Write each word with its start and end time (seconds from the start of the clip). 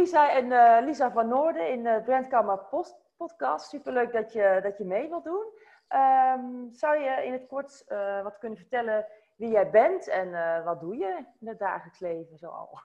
Lisa 0.00 0.34
en 0.36 0.46
uh, 0.46 0.86
Lisa 0.86 1.10
van 1.10 1.28
Noorden 1.28 1.70
in 1.70 1.82
de 1.82 2.02
Brandkammer 2.04 2.58
Post 2.58 2.94
podcast. 3.16 3.68
Superleuk 3.68 4.12
dat 4.12 4.32
je, 4.32 4.60
dat 4.62 4.78
je 4.78 4.84
mee 4.84 5.08
wilt 5.08 5.24
doen. 5.24 5.44
Um, 5.88 6.68
zou 6.72 6.98
je 6.98 7.24
in 7.24 7.32
het 7.32 7.46
kort 7.46 7.84
uh, 7.88 8.22
wat 8.22 8.38
kunnen 8.38 8.58
vertellen 8.58 9.06
wie 9.36 9.50
jij 9.50 9.70
bent 9.70 10.08
en 10.08 10.28
uh, 10.28 10.64
wat 10.64 10.80
doe 10.80 10.96
je 10.96 11.24
in 11.40 11.48
het 11.48 11.58
dagelijks 11.58 11.98
leven 11.98 12.38
zoal? 12.38 12.78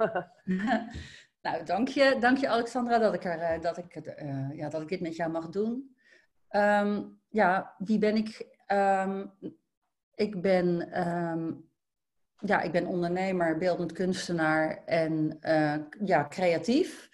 nou, 1.46 1.64
dank 1.64 1.88
je, 1.88 2.18
dank 2.20 2.38
je 2.38 2.50
Alexandra 2.50 2.98
dat 2.98 3.14
ik, 3.14 3.24
er, 3.24 3.62
dat, 3.62 3.78
ik, 3.78 4.16
ja, 4.54 4.70
dat 4.70 4.82
ik 4.82 4.88
dit 4.88 5.02
met 5.02 5.16
jou 5.16 5.32
mag 5.32 5.50
doen. 5.50 5.96
Um, 6.50 7.22
ja, 7.30 7.76
wie 7.78 8.00
ben 8.00 8.16
ik? 8.16 8.48
Um, 8.68 9.34
ik 10.16 10.42
ben 10.42 10.90
ja, 12.40 12.62
ik 12.62 12.72
ben 12.72 12.86
ondernemer, 12.86 13.58
beeldend 13.58 13.92
kunstenaar 13.92 14.84
en 14.86 15.38
uh, 15.42 15.76
ja, 16.06 16.28
creatief. 16.30 17.10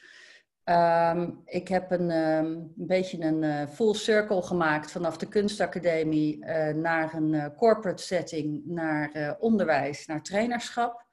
Um, 0.64 1.42
ik 1.46 1.68
heb 1.68 1.92
een, 1.92 2.12
um, 2.12 2.46
een 2.46 2.74
beetje 2.76 3.24
een 3.24 3.44
uh, 3.44 3.68
full 3.68 3.94
circle 3.94 4.42
gemaakt 4.42 4.92
vanaf 4.92 5.18
de 5.18 5.28
kunstacademie 5.28 6.38
uh, 6.38 6.70
naar 6.70 7.14
een 7.14 7.56
corporate 7.56 8.04
setting, 8.04 8.66
naar 8.66 9.36
onderwijs, 9.40 10.06
naar 10.06 10.22
trainerschap. 10.22 11.06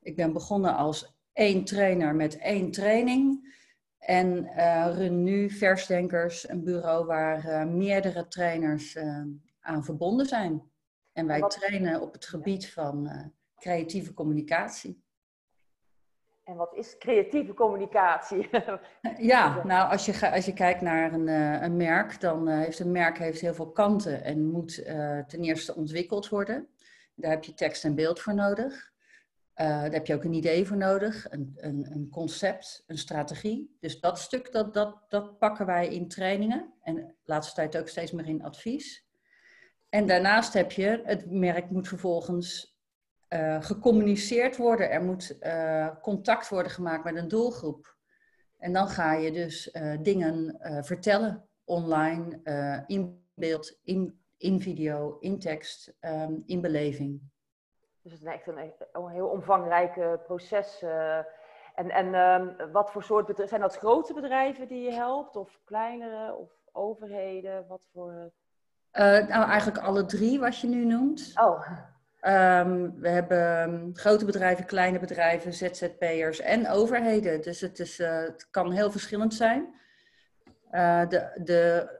Ik 0.00 0.16
ben 0.16 0.32
begonnen 0.32 0.76
als 0.76 1.18
één 1.32 1.64
trainer 1.64 2.14
met 2.14 2.38
één 2.38 2.70
training. 2.70 3.48
En 3.98 4.48
run 4.94 5.22
nu 5.22 5.50
Versdenkers, 5.50 6.48
een 6.48 6.64
bureau 6.64 7.06
waar 7.06 7.68
meerdere 7.68 8.28
trainers 8.28 8.98
aan 9.60 9.84
verbonden 9.84 10.26
zijn. 10.26 10.62
En 11.12 11.26
wij 11.26 11.40
trainen 11.40 12.00
op 12.00 12.12
het 12.12 12.26
gebied 12.26 12.72
van 12.72 13.10
creatieve 13.60 14.14
communicatie. 14.14 15.02
En 16.44 16.56
wat 16.56 16.74
is 16.74 16.98
creatieve 16.98 17.54
communicatie? 17.54 18.48
ja, 19.32 19.64
nou 19.64 19.90
als 19.90 20.06
je, 20.06 20.32
als 20.32 20.44
je 20.44 20.52
kijkt 20.52 20.80
naar 20.80 21.12
een, 21.12 21.26
uh, 21.26 21.62
een 21.62 21.76
merk, 21.76 22.20
dan 22.20 22.48
uh, 22.48 22.58
heeft 22.58 22.78
een 22.78 22.90
merk 22.90 23.18
heeft 23.18 23.40
heel 23.40 23.54
veel 23.54 23.70
kanten 23.70 24.24
en 24.24 24.50
moet 24.50 24.78
uh, 24.78 25.18
ten 25.18 25.40
eerste 25.40 25.74
ontwikkeld 25.74 26.28
worden. 26.28 26.68
Daar 27.14 27.30
heb 27.30 27.44
je 27.44 27.54
tekst 27.54 27.84
en 27.84 27.94
beeld 27.94 28.20
voor 28.20 28.34
nodig. 28.34 28.92
daar 29.54 29.92
heb 29.92 30.06
je 30.06 30.14
ook 30.14 30.24
een 30.24 30.32
idee 30.32 30.66
voor 30.66 30.76
nodig, 30.76 31.26
een, 31.30 31.52
een, 31.56 31.86
een, 31.90 32.08
concept, 32.10 32.84
een 32.86 32.98
strategie. 32.98 33.76
Dus 33.80 34.00
dat 34.00 34.18
stuk, 34.18 34.52
dat, 34.52 34.74
dat, 34.74 34.96
dat 35.08 35.38
pakken 35.38 35.66
wij 35.66 35.88
in 35.88 36.08
trainingen 36.08 36.72
en 36.82 36.94
de 36.94 37.14
laatste 37.24 37.54
tijd 37.54 37.78
ook 37.78 37.88
steeds 37.88 38.12
meer 38.12 38.26
in 38.26 38.42
advies. 38.42 39.08
En 39.88 40.06
daarnaast 40.06 40.52
heb 40.52 40.72
je, 40.72 41.00
het 41.04 41.30
merk 41.30 41.70
moet 41.70 41.88
vervolgens 41.88 42.78
uh, 43.34 43.62
gecommuniceerd 43.62 44.56
worden. 44.56 44.90
Er 44.90 45.02
moet 45.02 45.36
uh, 45.40 45.88
contact 46.02 46.48
worden 46.48 46.72
gemaakt 46.72 47.04
met 47.04 47.16
een 47.16 47.28
doelgroep. 47.28 47.96
En 48.58 48.72
dan 48.72 48.88
ga 48.88 49.12
je 49.12 49.32
dus 49.32 49.74
uh, 49.74 49.96
dingen 50.02 50.58
vertellen 50.84 51.48
online, 51.64 52.40
in 52.86 53.24
beeld, 53.34 53.78
in, 53.82 54.20
in 54.36 54.60
video, 54.60 55.16
in 55.18 55.38
tekst, 55.38 55.96
um, 56.00 56.42
in 56.46 56.60
beleving. 56.60 57.20
Dus 58.02 58.12
het 58.12 58.20
is 58.20 58.26
echt 58.26 58.46
een, 58.46 58.72
een 58.92 59.08
heel 59.08 59.28
omvangrijk 59.28 60.22
proces. 60.24 60.82
en 61.74 61.90
en 61.90 62.14
um, 62.14 62.72
wat 62.72 62.90
voor 62.90 63.02
soort 63.02 63.26
bedrijven? 63.26 63.58
Zijn 63.58 63.68
dat 63.70 63.76
grote 63.76 64.14
bedrijven 64.14 64.68
die 64.68 64.82
je 64.82 64.92
helpt? 64.92 65.36
Of 65.36 65.60
kleinere? 65.64 66.34
Of 66.34 66.50
overheden? 66.72 67.66
Wat 67.66 67.88
voor... 67.92 68.32
nou, 68.92 69.48
eigenlijk 69.48 69.78
alle 69.78 70.04
drie 70.04 70.40
wat 70.40 70.58
je 70.58 70.66
nu 70.66 70.84
noemt. 70.84 71.32
Oh. 71.34 71.68
Um, 72.22 73.00
we 73.00 73.08
hebben 73.08 73.58
ehm, 73.58 73.92
grote 73.92 74.24
bedrijven, 74.24 74.66
kleine 74.66 74.98
bedrijven, 74.98 75.52
ZZP'ers 75.52 76.40
en 76.40 76.68
overheden. 76.68 77.40
Dus 77.40 77.60
het, 77.60 77.78
is, 77.78 77.98
uh, 77.98 78.20
het 78.20 78.50
kan 78.50 78.72
heel 78.72 78.90
verschillend 78.90 79.34
zijn. 79.34 79.74
Uh, 80.72 81.08
de, 81.08 81.40
de 81.44 81.90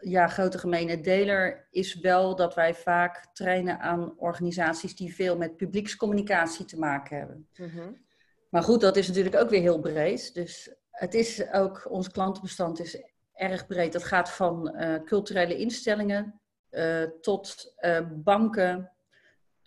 ja, 0.00 0.28
grote 0.28 0.58
gemene 0.58 1.00
deler 1.00 1.68
is 1.70 1.94
wel 2.00 2.36
dat 2.36 2.54
wij 2.54 2.74
vaak 2.74 3.26
trainen 3.32 3.78
aan 3.78 4.18
organisaties 4.18 4.96
die 4.96 5.14
veel 5.14 5.36
met 5.36 5.56
publiekscommunicatie 5.56 6.64
te 6.64 6.78
maken 6.78 7.18
hebben. 7.18 7.48
Mm 7.56 7.68
-hmm. 7.68 8.04
Maar 8.48 8.62
goed, 8.62 8.80
dat 8.80 8.96
is 8.96 9.08
natuurlijk 9.08 9.36
ook 9.36 9.50
weer 9.50 9.60
heel 9.60 9.80
breed. 9.80 10.34
Dus 10.34 10.74
het 10.90 11.14
is 11.14 11.52
ook, 11.52 11.86
ons 11.90 12.10
klantenbestand 12.10 12.80
is 12.80 13.02
erg 13.34 13.66
breed. 13.66 13.92
Dat 13.92 14.04
gaat 14.04 14.30
van 14.30 14.74
uh, 14.76 14.94
culturele 15.04 15.56
instellingen 15.56 16.40
tot 17.20 17.74
banken, 18.24 18.90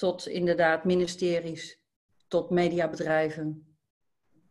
tot 0.04 0.28
inderdaad 0.28 0.84
ministeries, 0.84 1.80
tot 2.28 2.50
mediabedrijven. 2.50 3.76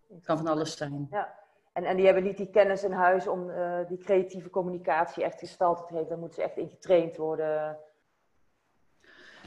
Het 0.08 0.24
kan 0.24 0.36
van 0.36 0.46
alles 0.46 0.76
zijn. 0.76 1.06
Ja. 1.10 1.34
En, 1.72 1.84
en 1.84 1.96
die 1.96 2.04
hebben 2.04 2.24
niet 2.24 2.36
die 2.36 2.50
kennis 2.50 2.84
in 2.84 2.92
huis 2.92 3.26
om 3.26 3.50
uh, 3.50 3.78
die 3.88 3.98
creatieve 3.98 4.50
communicatie 4.50 5.24
echt 5.24 5.38
gestalte 5.38 5.84
te 5.84 5.92
geven. 5.92 6.08
Dan 6.08 6.18
moeten 6.18 6.42
ze 6.42 6.48
echt 6.48 6.56
in 6.56 6.68
getraind 6.68 7.16
worden. 7.16 7.78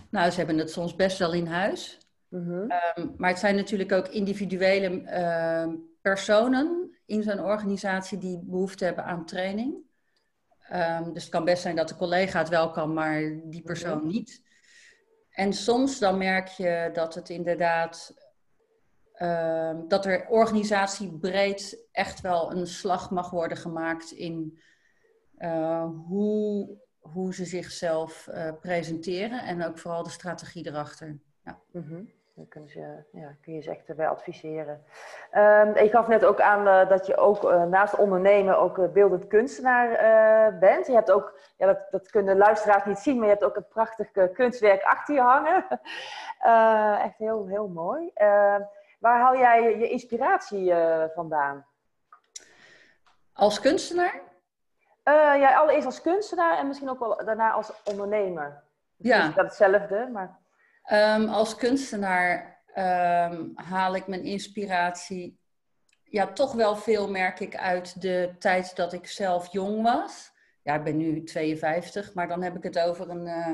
Nou, 0.09 0.29
ze 0.29 0.37
hebben 0.37 0.57
het 0.57 0.71
soms 0.71 0.95
best 0.95 1.19
wel 1.19 1.33
in 1.33 1.47
huis. 1.47 1.99
Mm 2.27 2.47
-hmm. 2.47 2.71
um, 2.95 3.13
maar 3.17 3.29
het 3.29 3.39
zijn 3.39 3.55
natuurlijk 3.55 3.91
ook 3.91 4.07
individuele 4.07 4.89
uh, 4.89 5.73
personen 6.01 6.97
in 7.05 7.23
zo'n 7.23 7.43
organisatie 7.43 8.17
die 8.17 8.43
behoefte 8.43 8.85
hebben 8.85 9.03
aan 9.03 9.25
training. 9.25 9.75
Um, 10.73 11.13
dus 11.13 11.23
het 11.23 11.31
kan 11.31 11.45
best 11.45 11.61
zijn 11.61 11.75
dat 11.75 11.87
de 11.87 11.95
collega 11.95 12.39
het 12.39 12.49
wel 12.49 12.71
kan, 12.71 12.93
maar 12.93 13.21
die 13.43 13.61
persoon 13.61 13.97
mm 13.97 14.03
-hmm. 14.03 14.11
niet. 14.11 14.44
En 15.35 15.53
soms 15.53 15.99
dan 15.99 16.17
merk 16.17 16.47
je 16.47 16.89
dat 16.93 17.15
het 17.15 17.29
inderdaad, 17.29 18.13
uh, 19.17 19.79
dat 19.87 20.05
er 20.05 20.27
organisatiebreed 20.27 21.87
echt 21.91 22.21
wel 22.21 22.51
een 22.51 22.67
slag 22.67 23.11
mag 23.11 23.29
worden 23.29 23.57
gemaakt 23.57 24.11
in 24.11 24.59
uh, 25.37 25.89
hoe, 26.07 26.77
hoe 26.99 27.33
ze 27.33 27.45
zichzelf 27.45 28.27
uh, 28.27 28.51
presenteren 28.61 29.43
en 29.43 29.63
ook 29.63 29.79
vooral 29.79 30.03
de 30.03 30.09
strategie 30.09 30.67
erachter. 30.67 31.19
Ja. 31.43 31.59
-hmm. 31.71 32.09
Dan 32.35 32.47
kunnen 32.47 32.69
ze, 32.69 33.03
ja, 33.11 33.35
kun 33.41 33.53
je 33.53 33.61
ze 33.61 33.69
echt 33.69 33.95
bij 33.95 34.07
adviseren. 34.07 34.83
Um, 35.33 35.77
je 35.77 35.89
gaf 35.89 36.07
net 36.07 36.25
ook 36.25 36.41
aan 36.41 36.67
uh, 36.67 36.89
dat 36.89 37.05
je 37.05 37.17
ook 37.17 37.43
uh, 37.43 37.63
naast 37.63 37.95
ondernemen 37.95 38.59
ook 38.59 38.77
uh, 38.77 38.87
beeldend 38.87 39.27
kunstenaar 39.27 39.89
bent. 40.59 40.87
Je 40.87 40.93
hebt 40.93 41.11
ook, 41.11 41.39
ja, 41.57 41.65
dat, 41.65 41.79
dat 41.91 42.09
kunnen 42.09 42.37
luisteraars 42.37 42.85
niet 42.85 42.99
zien, 42.99 43.15
maar 43.15 43.25
je 43.25 43.31
hebt 43.31 43.43
ook 43.43 43.55
een 43.55 43.67
prachtig 43.67 44.11
kunstwerk 44.33 44.83
achter 44.83 45.15
je 45.15 45.21
hangen. 45.21 45.65
echt 47.07 47.17
heel, 47.17 47.47
heel 47.47 47.67
mooi. 47.67 48.11
Ehm, 48.13 48.61
waar 48.99 49.19
haal 49.19 49.37
jij 49.37 49.77
je 49.77 49.89
inspiratie 49.89 50.73
vandaan? 51.13 51.65
Als 53.33 53.59
kunstenaar? 53.59 54.21
ja, 55.39 55.55
allereerst 55.55 55.85
als 55.85 56.01
kunstenaar 56.01 56.57
en 56.57 56.67
misschien 56.67 56.89
ook 56.89 56.99
wel 56.99 57.25
daarna 57.25 57.51
als 57.51 57.83
ondernemer. 57.83 58.63
Ja. 58.95 59.27
Dat 59.27 59.45
hetzelfde, 59.45 60.09
maar... 60.13 60.43
Um, 60.91 61.27
als 61.27 61.55
kunstenaar 61.55 62.61
um, 62.77 63.51
haal 63.55 63.95
ik 63.95 64.07
mijn 64.07 64.23
inspiratie 64.23 65.39
ja, 66.03 66.33
toch 66.33 66.53
wel 66.53 66.75
veel, 66.75 67.09
merk 67.09 67.39
ik, 67.39 67.55
uit 67.55 68.01
de 68.01 68.35
tijd 68.39 68.75
dat 68.75 68.93
ik 68.93 69.07
zelf 69.07 69.51
jong 69.51 69.81
was. 69.81 70.31
Ja, 70.63 70.75
ik 70.75 70.83
ben 70.83 70.97
nu 70.97 71.23
52, 71.23 72.13
maar 72.13 72.27
dan 72.27 72.41
heb 72.41 72.55
ik 72.55 72.63
het 72.63 72.79
over, 72.79 73.09
een, 73.09 73.27
uh, 73.27 73.49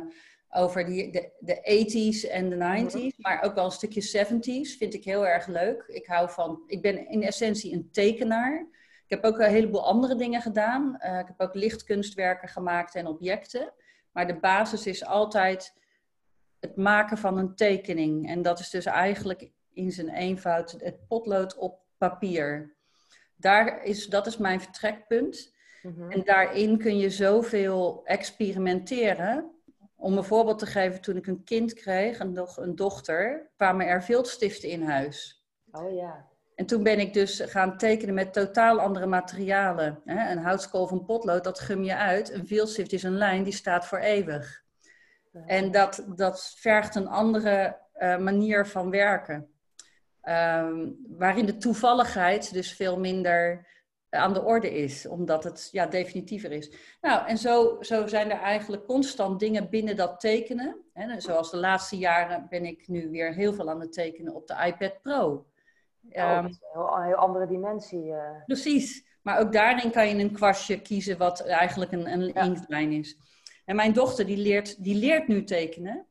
over 0.49 0.85
die, 0.85 1.11
de, 1.11 1.31
de 1.39 1.55
80s 1.55 2.31
en 2.31 2.49
de 2.49 2.55
90s, 2.55 3.17
maar 3.17 3.43
ook 3.43 3.55
wel 3.55 3.65
een 3.65 3.71
stukje 3.71 4.25
70s. 4.25 4.77
Vind 4.77 4.93
ik 4.93 5.03
heel 5.03 5.27
erg 5.27 5.47
leuk. 5.47 5.83
Ik 5.87 6.05
hou 6.05 6.29
van, 6.29 6.63
ik 6.67 6.81
ben 6.81 7.09
in 7.09 7.23
essentie 7.23 7.73
een 7.73 7.89
tekenaar. 7.91 8.67
Ik 9.07 9.21
heb 9.21 9.23
ook 9.23 9.39
een 9.39 9.49
heleboel 9.49 9.85
andere 9.85 10.15
dingen 10.15 10.41
gedaan. 10.41 10.99
Uh, 11.05 11.19
ik 11.19 11.27
heb 11.27 11.41
ook 11.41 11.55
lichtkunstwerken 11.55 12.49
gemaakt 12.49 12.95
en 12.95 13.07
objecten. 13.07 13.73
Maar 14.11 14.27
de 14.27 14.39
basis 14.39 14.85
is 14.85 15.05
altijd 15.05 15.73
het 16.61 16.75
maken 16.75 17.17
van 17.17 17.37
een 17.37 17.55
tekening. 17.55 18.29
En 18.29 18.41
dat 18.41 18.59
is 18.59 18.69
dus 18.69 18.85
eigenlijk 18.85 19.51
in 19.73 19.91
zijn 19.91 20.09
eenvoud 20.09 20.71
het 20.71 21.07
potlood 21.07 21.57
op 21.57 21.79
papier. 21.97 22.75
Daar 23.35 23.83
is, 23.83 24.07
dat 24.07 24.27
is 24.27 24.37
mijn 24.37 24.61
vertrekpunt. 24.61 25.53
Mm-hmm. 25.81 26.11
En 26.11 26.23
daarin 26.23 26.77
kun 26.77 26.97
je 26.97 27.09
zoveel 27.09 28.01
experimenteren. 28.03 29.51
Om 29.95 30.17
een 30.17 30.23
voorbeeld 30.23 30.59
te 30.59 30.65
geven, 30.65 31.01
toen 31.01 31.17
ik 31.17 31.27
een 31.27 31.43
kind 31.43 31.73
kreeg, 31.73 32.19
een, 32.19 32.33
do 32.33 32.47
een 32.55 32.75
dochter, 32.75 33.51
kwamen 33.55 33.87
er 33.87 34.03
viltstiften 34.03 34.69
in 34.69 34.83
huis. 34.83 35.45
Oh 35.71 35.93
ja. 35.95 36.29
En 36.55 36.65
toen 36.65 36.83
ben 36.83 36.99
ik 36.99 37.13
dus 37.13 37.39
gaan 37.39 37.77
tekenen 37.77 38.13
met 38.13 38.33
totaal 38.33 38.79
andere 38.79 39.05
materialen. 39.05 40.01
Een 40.05 40.37
houtskool 40.37 40.87
van 40.87 41.05
potlood, 41.05 41.43
dat 41.43 41.59
gum 41.59 41.83
je 41.83 41.95
uit. 41.95 42.31
Een 42.31 42.47
viltstift 42.47 42.93
is 42.93 43.03
een 43.03 43.17
lijn, 43.17 43.43
die 43.43 43.53
staat 43.53 43.85
voor 43.85 43.97
eeuwig. 43.97 44.60
En 45.45 45.71
dat, 45.71 46.05
dat 46.15 46.53
vergt 46.57 46.95
een 46.95 47.07
andere 47.07 47.77
uh, 47.97 48.17
manier 48.17 48.67
van 48.67 48.89
werken. 48.89 49.49
Um, 50.23 50.97
waarin 51.17 51.45
de 51.45 51.57
toevalligheid 51.57 52.53
dus 52.53 52.73
veel 52.73 52.99
minder 52.99 53.67
aan 54.09 54.33
de 54.33 54.43
orde 54.43 54.71
is, 54.73 55.07
omdat 55.07 55.43
het 55.43 55.69
ja, 55.71 55.85
definitiever 55.85 56.51
is. 56.51 56.71
Nou, 57.01 57.27
en 57.27 57.37
zo, 57.37 57.77
zo 57.79 58.07
zijn 58.07 58.31
er 58.31 58.39
eigenlijk 58.39 58.85
constant 58.85 59.39
dingen 59.39 59.69
binnen 59.69 59.95
dat 59.95 60.19
tekenen. 60.19 60.77
Hè. 60.93 61.19
Zoals 61.19 61.51
de 61.51 61.57
laatste 61.57 61.97
jaren 61.97 62.45
ben 62.49 62.65
ik 62.65 62.87
nu 62.87 63.09
weer 63.09 63.33
heel 63.33 63.53
veel 63.53 63.69
aan 63.69 63.79
het 63.79 63.93
tekenen 63.93 64.35
op 64.35 64.47
de 64.47 64.55
iPad 64.65 65.01
Pro. 65.01 65.25
Oh, 65.27 66.39
een 66.43 66.57
heel, 66.73 67.01
heel, 67.01 67.15
andere 67.15 67.47
dimensie. 67.47 68.13
Precies. 68.45 69.05
Maar 69.21 69.39
ook 69.39 69.53
daarin 69.53 69.91
kan 69.91 70.07
je 70.07 70.23
een 70.23 70.33
kwastje 70.33 70.81
kiezen 70.81 71.17
wat 71.17 71.45
eigenlijk 71.45 71.91
een, 71.91 72.11
een 72.11 72.33
inktlijn 72.33 72.91
is. 72.91 73.17
En 73.65 73.75
mijn 73.75 73.93
dochter 73.93 74.25
die 74.25 74.37
leert, 74.37 74.83
die 74.83 74.95
leert 74.95 75.27
nu 75.27 75.43
tekenen 75.43 76.05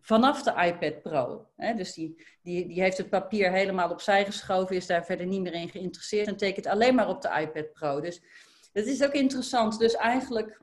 vanaf 0.00 0.42
de 0.42 0.54
iPad 0.66 1.02
Pro. 1.02 1.46
dus 1.76 1.94
die, 1.94 2.24
die, 2.42 2.66
die 2.66 2.80
heeft 2.80 2.98
het 2.98 3.10
papier 3.10 3.52
helemaal 3.52 3.90
opzij 3.90 4.24
geschoven, 4.24 4.76
is 4.76 4.86
daar 4.86 5.04
verder 5.04 5.26
niet 5.26 5.40
meer 5.40 5.54
in 5.54 5.68
geïnteresseerd 5.68 6.26
en 6.26 6.36
tekent 6.36 6.66
alleen 6.66 6.94
maar 6.94 7.08
op 7.08 7.22
de 7.22 7.40
iPad 7.40 7.72
Pro. 7.72 8.00
Dus 8.00 8.22
dat 8.72 8.86
is 8.86 9.04
ook 9.04 9.12
interessant. 9.12 9.78
Dus 9.78 9.94
eigenlijk, 9.94 10.60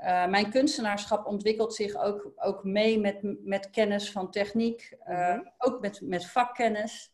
uh, 0.00 0.26
mijn 0.26 0.50
kunstenaarschap 0.50 1.26
ontwikkelt 1.26 1.74
zich 1.74 1.96
ook, 1.96 2.32
ook 2.36 2.64
mee 2.64 3.00
met, 3.00 3.18
met 3.44 3.70
kennis 3.70 4.10
van 4.10 4.30
techniek, 4.30 4.96
uh, 5.08 5.38
ook 5.58 5.80
met, 5.80 6.00
met 6.00 6.26
vakkennis. 6.26 7.12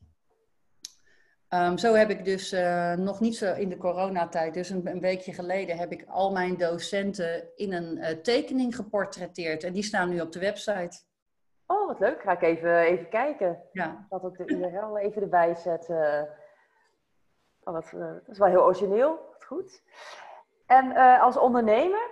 Um, 1.55 1.79
zo 1.79 1.95
heb 1.95 2.11
ik 2.11 2.25
dus 2.25 2.53
uh, 2.53 2.93
nog 2.93 3.21
niet 3.21 3.37
zo 3.37 3.55
in 3.55 3.69
de 3.69 3.77
coronatijd, 3.77 4.55
dus 4.55 4.71
een, 4.71 4.87
een, 4.87 5.01
weekje 5.01 5.33
geleden, 5.33 5.77
heb 5.77 5.93
ik 5.93 6.05
al 6.09 6.33
mijn 6.33 6.57
docenten 6.57 7.57
in 7.57 7.73
een 7.73 8.23
tekening 8.23 8.77
geportretteerd. 8.77 9.65
En 9.65 9.73
die 9.73 9.83
staan 9.83 10.09
nu 10.09 10.21
op 10.21 10.33
de 10.33 10.39
website. 10.39 11.03
Oh, 11.67 11.87
wat 11.87 11.99
leuk. 11.99 12.23
Ga 12.23 12.33
ik 12.33 12.43
even, 12.43 12.79
even 12.79 13.09
kijken. 13.09 13.63
Ja. 13.73 14.07
Dat 14.09 14.23
ook 14.23 14.37
de 14.37 14.47
URL 14.47 14.99
even 14.99 15.23
erbij 15.23 15.55
zetten. 15.55 16.29
Oh, 17.65 17.75
dat, 17.75 17.91
dat 17.91 18.29
is 18.29 18.39
wel 18.39 18.49
heel 18.49 18.65
origineel. 18.65 19.19
Goed. 19.39 19.83
En 20.67 20.97
als 21.21 21.37
ondernemer, 21.37 22.11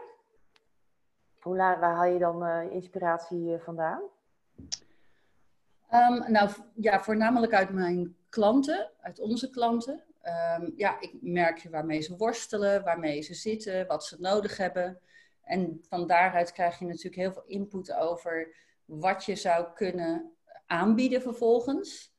hoe, 1.41 1.57
waar 1.57 1.95
haal 1.95 2.05
je 2.05 2.19
dan 2.19 2.71
inspiratie 2.71 3.59
vandaan? 3.59 4.03
Um, 5.95 6.33
nou 6.33 6.51
ja, 6.75 7.01
voornamelijk 7.01 7.55
uit 7.55 7.71
mijn 7.71 8.17
klanten, 8.29 8.91
uit 9.01 9.21
onze 9.21 9.51
klanten. 9.51 10.03
Um, 10.59 10.73
ja, 10.77 11.01
ik 11.01 11.13
merk 11.21 11.67
waarmee 11.71 12.01
ze 12.01 12.17
worstelen, 12.17 12.85
waarmee 12.85 13.23
ze 13.23 13.35
zitten, 13.35 13.87
wat 13.87 14.05
ze 14.05 14.17
nodig 14.21 14.57
hebben. 14.57 15.01
En 15.43 15.81
van 15.89 16.07
daaruit 16.07 16.53
krijg 16.53 16.79
je 16.79 16.85
natuurlijk 16.85 17.17
heel 17.17 17.33
veel 17.33 17.47
input 17.47 17.93
over 17.95 18.55
wat 18.85 19.25
je 19.25 19.37
zou 19.37 19.67
kunnen 19.75 20.33
aanbieden 20.67 21.23
vervolgens. 21.23 22.15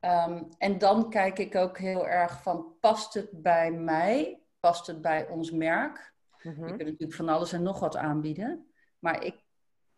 Um, 0.00 0.48
en 0.58 0.78
dan 0.78 1.10
kijk 1.10 1.38
ik 1.38 1.54
ook 1.54 1.78
heel 1.78 2.08
erg 2.08 2.42
van, 2.42 2.76
past 2.80 3.14
het 3.14 3.42
bij 3.42 3.70
mij? 3.72 4.44
past 4.64 4.86
het 4.86 5.00
bij 5.00 5.28
ons 5.28 5.50
merk? 5.50 6.14
Mm 6.42 6.52
Je 6.52 6.64
kunt 6.64 6.78
natuurlijk 6.78 7.14
van 7.14 7.28
alles 7.28 7.52
en 7.52 7.62
nog 7.62 7.80
wat 7.80 7.96
aanbieden. 7.96 8.66
Maar 8.98 9.24
ik, 9.24 9.43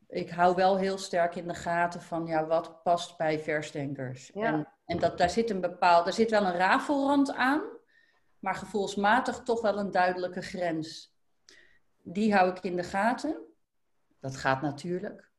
ik 0.09 0.31
hou 0.31 0.55
wel 0.55 0.77
heel 0.77 0.99
sterk 0.99 1.35
in 1.35 1.49
de 1.49 1.55
gaten 1.55 2.03
van 2.03 2.27
ja, 2.27 2.47
wat 2.47 2.83
past 2.83 3.17
bij 3.17 3.41
versdenkers. 3.41 4.33
En, 4.33 4.69
en 4.85 4.99
dat, 4.99 5.19
daar 5.19 5.31
zit 5.31 5.51
een 5.51 5.61
bepaald, 5.61 6.05
daar 6.05 6.15
zit 6.15 6.31
wel 6.31 6.45
een 6.45 6.57
rafelrand 6.57 7.35
aan, 7.35 7.63
maar 8.39 8.55
gevoelsmatig 8.55 9.43
toch 9.43 9.61
wel 9.61 9.79
een 9.79 9.91
duidelijke 9.91 10.43
grens. 10.43 11.15
Die 12.03 12.35
hou 12.35 12.51
ik 12.51 12.63
in 12.63 12.77
de 12.77 12.83
gaten. 12.83 13.37
Dat 14.21 14.37
gaat 14.37 14.63
natuurlijk. 14.63 15.31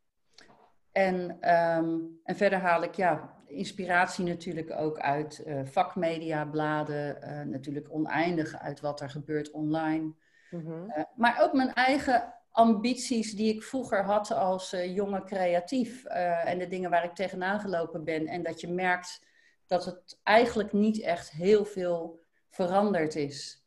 En, 0.92 1.38
ehm, 1.40 1.96
en 2.24 2.36
verder 2.36 2.60
haal 2.60 2.84
ik 2.84 2.96
ja, 2.96 3.38
inspiratie 3.48 4.25
natuurlijk 4.25 4.72
ook 4.72 5.00
uit 5.00 5.44
uh, 5.46 5.60
vakmedia, 5.63 6.46
bladen, 6.46 7.18
uh, 7.24 7.42
natuurlijk 7.42 7.88
oneindig 7.90 8.60
uit 8.60 8.80
wat 8.80 9.02
er 9.02 9.10
gebeurt 9.10 9.52
online. 9.52 10.13
Mhm. 10.52 10.90
Eh, 10.90 11.04
maar 11.16 11.42
ook 11.42 11.54
mijn 11.54 11.74
eigen 11.74 12.34
ambities 12.57 13.33
die 13.33 13.54
ik 13.54 13.63
vroeger 13.63 14.04
had 14.04 14.31
als 14.31 14.71
jonge 14.71 15.24
creatief 15.24 16.06
en 16.06 16.59
de 16.59 16.68
dingen 16.68 16.89
waar 16.89 17.04
ik 17.04 17.15
tegenaan 17.15 17.59
gelopen 17.59 18.04
ben. 18.04 18.27
En 18.27 18.44
dat 18.44 18.62
je 18.62 18.68
merkt 18.68 19.21
dat 19.68 19.86
het 19.86 20.19
eigenlijk 20.24 20.74
niet 20.74 21.01
echt 21.01 21.31
heel 21.31 21.65
veel 21.65 22.19
veranderd 22.50 23.15
is. 23.15 23.65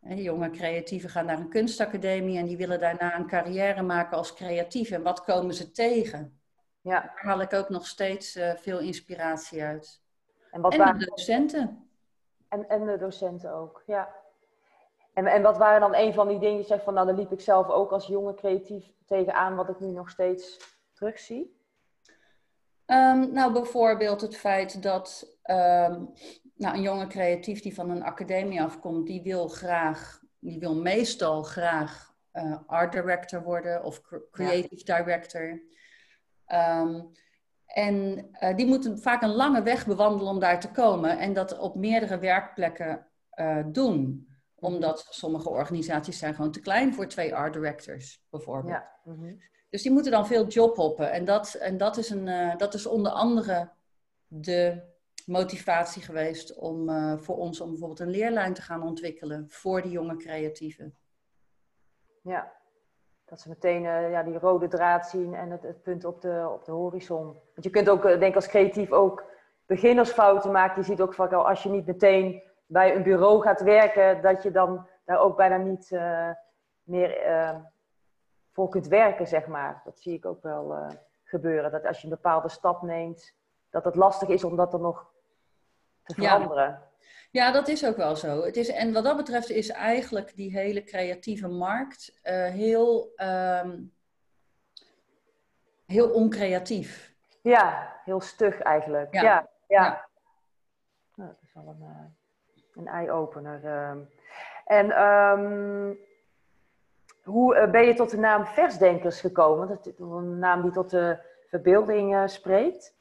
jonge 0.00 0.50
creatieven 0.50 1.10
gaan 1.10 1.26
naar 1.26 1.38
een 1.38 1.48
kunstacademie 1.48 2.38
en 2.38 2.46
die 2.46 2.56
willen 2.56 2.80
daarna 2.80 3.16
een 3.16 3.26
carrière 3.26 3.82
maken 3.82 4.16
als 4.16 4.34
creatief. 4.34 4.90
En 4.90 5.02
wat 5.02 5.24
komen 5.24 5.54
ze 5.54 5.70
tegen? 5.70 6.40
Ja. 6.80 7.00
Daar 7.00 7.12
haal 7.14 7.40
ik 7.40 7.52
ook 7.52 7.68
nog 7.68 7.86
steeds 7.86 8.36
uh, 8.36 8.54
veel 8.54 8.78
inspiratie 8.78 9.62
uit. 9.62 10.02
En, 10.50 10.60
wat 10.60 10.72
en 10.72 10.78
waren... 10.78 10.98
de 10.98 11.06
docenten. 11.06 11.88
En, 12.48 12.68
en 12.68 12.86
de 12.86 12.98
docenten 12.98 13.54
ook, 13.54 13.82
ja. 13.86 14.14
En, 15.14 15.26
en 15.26 15.42
wat 15.42 15.56
waren 15.56 15.80
dan 15.80 15.94
een 15.94 16.14
van 16.14 16.28
die 16.28 16.38
dingen, 16.38 16.56
je 16.56 16.64
zegt 16.64 16.84
van 16.84 16.94
nou, 16.94 17.06
daar 17.06 17.16
liep 17.16 17.32
ik 17.32 17.40
zelf 17.40 17.68
ook 17.68 17.90
als 17.90 18.06
jonge 18.06 18.34
creatief 18.34 18.92
tegenaan, 19.06 19.56
wat 19.56 19.68
ik 19.68 19.80
nu 19.80 19.88
nog 19.88 20.10
steeds 20.10 20.58
terugzie? 20.92 21.62
Um, 22.86 23.32
nou, 23.32 23.52
bijvoorbeeld 23.52 24.20
het 24.20 24.36
feit 24.36 24.82
dat 24.82 25.36
um, 25.44 26.12
nou, 26.54 26.76
een 26.76 26.82
jonge 26.82 27.06
creatief 27.06 27.62
die 27.62 27.74
van 27.74 27.90
een 27.90 28.02
academie 28.02 28.62
afkomt, 28.62 29.06
die 29.06 29.22
wil 29.22 29.48
graag, 29.48 30.20
die 30.38 30.58
wil 30.58 30.74
meestal 30.74 31.42
graag 31.42 32.14
uh, 32.32 32.56
art 32.66 32.92
director 32.92 33.42
worden 33.42 33.84
of 33.84 34.00
creative 34.30 34.84
director. 34.84 35.62
Ehm, 36.46 37.00
en 37.66 38.28
uh, 38.40 38.56
die 38.56 38.66
moeten 38.66 38.98
vaak 38.98 39.22
een 39.22 39.34
lange 39.34 39.62
weg 39.62 39.86
bewandelen 39.86 40.32
om 40.32 40.38
daar 40.38 40.60
te 40.60 40.70
komen 40.70 41.18
en 41.18 41.32
dat 41.32 41.58
op 41.58 41.74
meerdere 41.74 42.18
werkplekken 42.18 43.06
uh, 43.34 43.62
doen. 43.66 44.28
Omdat 44.64 45.06
sommige 45.10 45.48
organisaties 45.48 46.18
zijn 46.18 46.34
gewoon 46.34 46.50
te 46.50 46.60
klein 46.60 46.94
voor 46.94 47.06
twee 47.06 47.34
art 47.34 47.52
directors, 47.52 48.24
bijvoorbeeld. 48.30 48.72
Ja. 48.74 48.90
Mhm. 49.04 49.34
Dus 49.70 49.82
die 49.82 49.92
moeten 49.92 50.12
dan 50.12 50.26
veel 50.26 50.46
jobhoppen. 50.46 51.12
En 51.12 51.24
dat, 51.24 51.54
en 51.54 51.76
dat, 51.76 51.96
is, 51.96 52.10
een, 52.10 52.26
uh, 52.26 52.56
dat 52.56 52.74
is 52.74 52.86
onder 52.86 53.12
andere 53.12 53.70
de 54.26 54.82
motivatie 55.26 56.02
geweest 56.02 56.54
om, 56.54 56.90
voor 57.18 57.36
ons 57.36 57.60
om 57.60 57.68
bijvoorbeeld 57.68 58.00
een 58.00 58.10
leerlijn 58.10 58.54
te 58.54 58.62
gaan 58.62 58.82
ontwikkelen 58.82 59.46
voor 59.48 59.82
die 59.82 59.90
jonge 59.90 60.16
creatieven. 60.16 60.96
Ja, 62.22 62.52
dat 63.24 63.40
ze 63.40 63.48
meteen 63.48 63.84
uh, 63.84 64.10
ja, 64.10 64.22
die 64.22 64.38
rode 64.38 64.68
draad 64.68 65.08
zien 65.08 65.34
en 65.34 65.50
het, 65.50 65.62
het, 65.62 65.82
punt 65.82 66.04
op 66.04 66.20
de, 66.20 66.48
op 66.52 66.64
de 66.64 66.72
horizon. 66.72 67.24
Want 67.24 67.64
je 67.64 67.70
kunt 67.70 67.88
ook, 67.88 68.02
denk 68.02 68.34
als 68.34 68.46
creatief, 68.46 68.92
ook 68.92 69.24
beginnersfouten 69.66 70.52
maken. 70.52 70.80
Je 70.80 70.86
ziet 70.86 71.00
ook 71.00 71.14
vaak 71.14 71.32
al 71.32 71.48
als 71.48 71.62
je 71.62 71.68
niet 71.68 71.86
meteen 71.86 72.42
bij 72.74 72.96
een 72.96 73.02
bureau 73.02 73.42
gaat 73.42 73.60
werken, 73.60 74.22
dat 74.22 74.42
je 74.42 74.50
dan 74.50 74.86
daar 75.04 75.18
ook 75.18 75.36
bijna 75.36 75.56
niet 75.56 75.90
uh, 75.90 76.30
meer 76.82 77.16
voor 78.52 78.68
kunt 78.68 78.86
werken, 78.86 79.26
zeg 79.26 79.46
maar. 79.46 79.80
Dat 79.84 80.00
zie 80.00 80.14
ik 80.14 80.26
ook 80.26 80.42
wel 80.42 80.88
gebeuren. 81.24 81.70
Dat 81.70 81.86
als 81.86 81.98
je 81.98 82.04
een 82.04 82.14
bepaalde 82.14 82.48
stap 82.48 82.82
neemt, 82.82 83.34
dat 83.70 83.84
het 83.84 83.94
lastig 83.94 84.28
is 84.28 84.44
om 84.44 84.56
dat 84.56 84.70
dan 84.70 84.80
nog 84.80 85.10
te 86.04 86.14
veranderen. 86.14 86.68
Ja. 86.68 86.92
Ja, 87.30 87.52
dat 87.52 87.68
is 87.68 87.86
ook 87.86 87.96
wel 87.96 88.16
zo. 88.16 88.42
Het 88.42 88.56
is, 88.56 88.68
en 88.68 88.92
wat 88.92 89.04
dat 89.04 89.16
betreft 89.16 89.50
is 89.50 89.68
eigenlijk 89.68 90.36
die 90.36 90.50
hele 90.50 90.84
creatieve 90.84 91.48
markt 91.48 92.20
uh, 92.22 92.32
heel, 92.46 93.12
um, 93.16 93.92
heel 95.86 96.10
oncreatief. 96.10 97.14
Ja, 97.42 97.92
heel 98.04 98.20
stug 98.20 98.60
eigenlijk. 98.60 99.14
Ja, 99.14 99.22
ja. 99.22 99.48
ja. 99.66 100.08
Nou, 101.14 101.30
dat 101.30 101.42
is 101.42 101.52
wel 101.54 101.66
een, 101.66 101.82
uh, 101.82 102.23
een 102.76 102.86
eye-opener. 102.86 103.64
Uh. 103.64 103.92
En 104.64 105.02
um, 105.02 105.98
hoe 107.22 107.56
uh, 107.56 107.70
ben 107.70 107.86
je 107.86 107.94
tot 107.94 108.10
de 108.10 108.16
naam 108.16 108.46
Versdenkers 108.46 109.20
gekomen? 109.20 109.68
Dat 109.68 109.86
is 109.86 109.98
een 109.98 110.38
naam 110.38 110.62
die 110.62 110.70
tot 110.70 110.90
de 110.90 111.18
verbeelding 111.46 112.30
spreekt. 112.30 112.94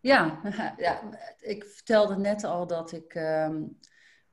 Ja, 0.00 0.40
ja, 0.76 1.00
ik 1.40 1.64
vertelde 1.64 2.16
net 2.16 2.44
al 2.44 2.66
dat 2.66 2.92
ik 2.92 3.14
um, 3.14 3.78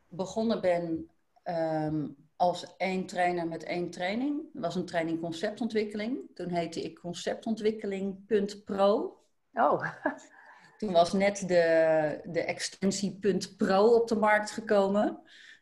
begonnen 0.07 0.61
ben 0.61 1.09
um, 1.43 2.15
als 2.35 2.75
één 2.77 3.05
trainer 3.05 3.47
met 3.47 3.63
één 3.63 3.89
training. 3.89 4.49
Dat 4.53 4.63
was 4.63 4.75
een 4.75 4.85
training 4.85 5.19
conceptontwikkeling. 5.19 6.19
Toen 6.33 6.49
heette 6.49 6.81
ik 6.81 6.99
conceptontwikkeling.pro. 6.99 9.17
Oh. 9.53 9.85
Toen 10.79 10.91
was 10.91 11.13
net 11.13 11.47
de, 11.47 12.19
de 12.23 12.43
extensie 12.43 13.19
.pro 13.57 13.85
op 13.85 14.07
de 14.07 14.15
markt 14.15 14.51
gekomen. 14.51 15.19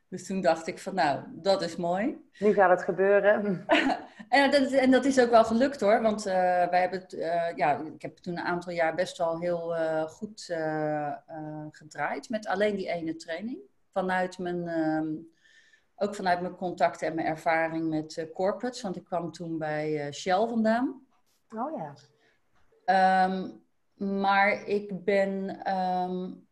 Dus 0.07 0.25
toen 0.25 0.41
dacht 0.41 0.67
ik 0.67 0.79
van 0.79 0.95
nou, 0.95 1.23
dat 1.27 1.61
is 1.61 1.75
mooi. 1.75 2.17
Nu 2.39 2.53
gaat 2.53 2.69
het 2.69 2.83
gebeuren. 2.83 3.65
en, 4.29 4.51
dat, 4.51 4.71
en 4.71 4.91
dat 4.91 5.05
is 5.05 5.19
ook 5.19 5.29
wel 5.29 5.43
gelukt 5.43 5.81
hoor. 5.81 6.01
Want 6.01 6.27
uh, 6.27 6.33
wij 6.69 6.79
hebben 6.81 6.99
het, 6.99 7.13
uh, 7.13 7.55
ja, 7.55 7.81
ik 7.93 8.01
heb 8.01 8.17
toen 8.17 8.37
een 8.37 8.45
aantal 8.45 8.73
jaar 8.73 8.95
best 8.95 9.17
wel 9.17 9.39
heel 9.39 9.75
uh, 9.75 10.03
goed 10.03 10.55
gedraaid. 11.71 12.29
Met 12.29 12.47
alleen 12.47 12.75
die 12.75 12.89
ene 12.89 13.15
training. 13.15 13.59
Vanuit 13.93 14.37
mijn, 14.37 14.67
ehm, 14.67 15.07
ook 15.95 16.15
vanuit 16.15 16.41
mijn 16.41 16.55
contacten 16.55 17.07
en 17.07 17.15
mijn 17.15 17.27
ervaring 17.27 17.89
met 17.89 18.27
corporates. 18.33 18.81
Want 18.81 18.95
ik 18.95 19.03
kwam 19.03 19.31
toen 19.31 19.57
bij 19.57 20.11
Shell 20.11 20.47
vandaan. 20.47 21.07
Oh 21.49 21.77
ja. 21.77 21.93
Um, 23.25 23.65
maar 23.97 24.67
ik 24.67 25.03
ben 25.03 25.49
um, 25.73 26.47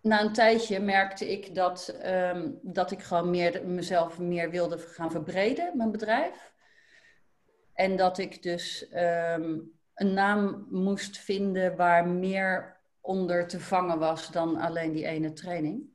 na 0.00 0.20
een 0.20 0.32
tijdje 0.32 0.80
merkte 0.80 1.32
ik 1.32 1.54
dat, 1.54 1.88
ehm, 1.88 2.50
dat 2.62 2.90
ik 2.90 3.02
gewoon 3.02 3.30
meer, 3.30 3.66
mezelf 3.66 4.18
meer 4.18 4.50
wilde 4.50 4.78
gaan 4.78 5.10
verbreden, 5.10 5.76
mijn 5.76 5.90
bedrijf. 5.90 6.52
En 7.72 7.96
dat 7.96 8.18
ik 8.18 8.42
dus 8.42 8.88
ehm, 8.88 9.58
een 9.94 10.14
naam 10.14 10.66
moest 10.70 11.18
vinden 11.18 11.76
waar 11.76 12.08
meer 12.08 12.80
onder 13.00 13.46
te 13.46 13.60
vangen 13.60 13.98
was 13.98 14.30
dan 14.30 14.56
alleen 14.56 14.92
die 14.92 15.06
ene 15.06 15.32
training. 15.32 15.92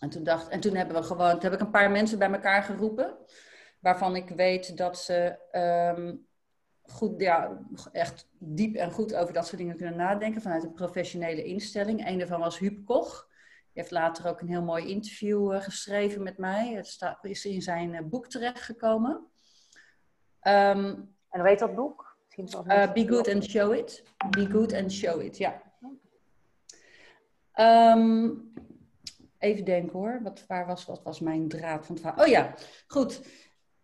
En 0.00 0.10
toen, 0.10 0.24
dacht, 0.24 0.48
en 0.48 0.60
toen 0.60 0.74
hebben 0.74 0.96
we 0.96 1.02
gewoon, 1.02 1.32
toen 1.32 1.50
heb 1.50 1.52
ik 1.52 1.66
een 1.66 1.70
paar 1.70 1.90
mensen 1.90 2.18
bij 2.18 2.30
elkaar 2.30 2.62
geroepen, 2.62 3.16
waarvan 3.80 4.16
ik 4.16 4.28
weet 4.28 4.76
dat 4.76 4.98
ze 4.98 5.38
ehm, 5.50 6.14
goed, 6.90 7.20
ja, 7.20 7.58
echt 7.92 8.28
diep 8.38 8.74
en 8.74 8.90
goed 8.90 9.14
over 9.14 9.34
dat 9.34 9.46
soort 9.46 9.58
dingen 9.58 9.76
kunnen 9.76 9.96
nadenken 9.96 10.42
vanuit 10.42 10.64
een 10.64 10.72
professionele 10.72 11.44
instelling. 11.44 12.06
Een 12.06 12.18
daarvan 12.18 12.40
was 12.40 12.58
Huub 12.58 12.84
Koch. 12.84 13.28
Die 13.72 13.82
heeft 13.82 13.90
later 13.90 14.28
ook 14.28 14.40
een 14.40 14.48
heel 14.48 14.62
mooi 14.62 14.86
interview 14.86 15.52
uh, 15.52 15.60
geschreven 15.60 16.22
met 16.22 16.38
mij. 16.38 16.72
Het 16.72 16.86
staat, 16.86 17.24
is 17.24 17.44
in 17.44 17.62
zijn 17.62 17.92
uh, 17.92 18.00
boek 18.00 18.26
terechtgekomen. 18.26 19.12
Um, 20.42 21.14
en 21.30 21.40
hoe 21.40 21.48
heet 21.48 21.58
dat 21.58 21.74
boek? 21.74 22.16
Uh, 22.36 22.92
Be 22.92 23.06
Good 23.08 23.28
and 23.28 23.44
Show 23.44 23.74
It. 23.74 24.04
Be 24.30 24.46
Good 24.46 24.72
and 24.74 24.92
Show 24.92 25.22
It, 25.22 25.36
ja. 25.36 25.62
Um, 27.94 28.52
even 29.38 29.64
denken 29.64 29.98
hoor. 29.98 30.20
Wat, 30.22 30.44
waar 30.46 30.66
was, 30.66 30.86
wat 30.86 31.02
was 31.02 31.20
mijn 31.20 31.48
draad 31.48 31.86
van 31.86 31.94
het 31.94 32.04
verhaal? 32.04 32.24
Oh 32.24 32.30
ja, 32.30 32.54
goed. 32.86 33.20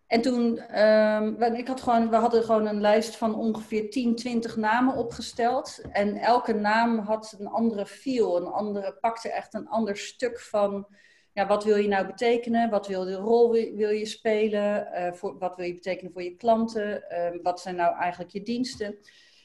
En 0.07 0.21
toen, 0.21 0.79
um, 0.83 1.43
ik 1.43 1.67
had 1.67 1.81
gewoon, 1.81 2.11
we 2.11 2.17
hadden 2.17 2.43
gewoon 2.43 2.67
een 2.67 2.81
lijst 2.81 3.17
van 3.17 3.35
ongeveer 3.35 3.91
10, 3.91 4.17
20 4.17 4.57
namen 4.57 4.97
opgesteld. 4.97 5.81
En 5.91 6.17
elke 6.17 6.53
naam 6.53 6.99
had 6.99 7.37
een 7.39 7.47
andere 7.47 7.87
feel, 7.87 8.37
een 8.37 8.47
andere, 8.47 8.93
pakte 9.01 9.31
echt 9.31 9.55
een 9.55 9.69
ander 9.69 9.97
stuk 9.97 10.41
van, 10.41 10.87
ja, 11.33 11.47
wat 11.47 11.65
wil 11.65 11.77
je 11.77 11.89
nou 11.89 12.07
betekenen? 12.07 12.71
Wat 12.71 12.87
wil 12.87 13.05
de 13.05 13.15
rol 13.15 13.53
wil 13.53 13.91
je 13.91 14.07
spelen? 14.07 14.89
Uh, 14.95 15.13
voor, 15.13 15.39
wat 15.39 15.57
wil 15.57 15.67
je 15.67 15.75
betekenen 15.75 16.13
voor 16.13 16.23
je 16.23 16.37
klanten? 16.37 17.05
Uh, 17.11 17.43
wat 17.43 17.61
zijn 17.61 17.77
nou 17.77 17.97
eigenlijk 17.97 18.33
je 18.33 18.43
diensten? 18.43 18.99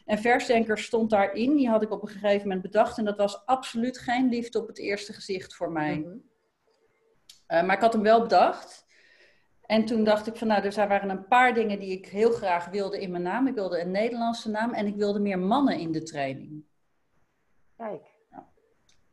En 0.05 0.17
versdenker 0.17 0.77
stond 0.77 1.09
daarin, 1.09 1.55
die 1.55 1.69
had 1.69 1.81
ik 1.81 1.91
op 1.91 2.01
een 2.01 2.07
gegeven 2.07 2.47
moment 2.47 2.61
bedacht. 2.61 2.97
En 2.97 3.05
dat 3.05 3.17
was 3.17 3.45
absoluut 3.45 3.97
geen 3.97 4.29
liefde 4.29 4.59
op 4.59 4.67
het 4.67 4.79
eerste 4.79 5.13
gezicht 5.13 5.55
voor 5.55 5.71
mij. 5.71 5.95
Mm 5.95 6.03
-hmm. 6.03 6.23
uh, 7.47 7.63
maar 7.63 7.75
ik 7.75 7.81
had 7.81 7.93
hem 7.93 8.01
wel 8.01 8.21
bedacht. 8.21 8.85
En 9.71 9.85
toen 9.85 10.03
dacht 10.03 10.27
ik 10.27 10.35
van 10.35 10.47
nou, 10.47 10.61
dus 10.61 10.77
er 10.77 10.87
waren 10.87 11.09
een 11.09 11.27
paar 11.27 11.53
dingen 11.53 11.79
die 11.79 11.91
ik 11.91 12.07
heel 12.07 12.31
graag 12.31 12.65
wilde 12.69 13.01
in 13.01 13.11
mijn 13.11 13.23
naam. 13.23 13.47
Ik 13.47 13.53
wilde 13.53 13.81
een 13.81 13.91
Nederlandse 13.91 14.49
naam 14.49 14.73
en 14.73 14.87
ik 14.87 14.95
wilde 14.95 15.19
meer 15.19 15.39
mannen 15.39 15.79
in 15.79 15.91
de 15.91 16.03
training. 16.03 16.63
Kijk. 17.77 18.05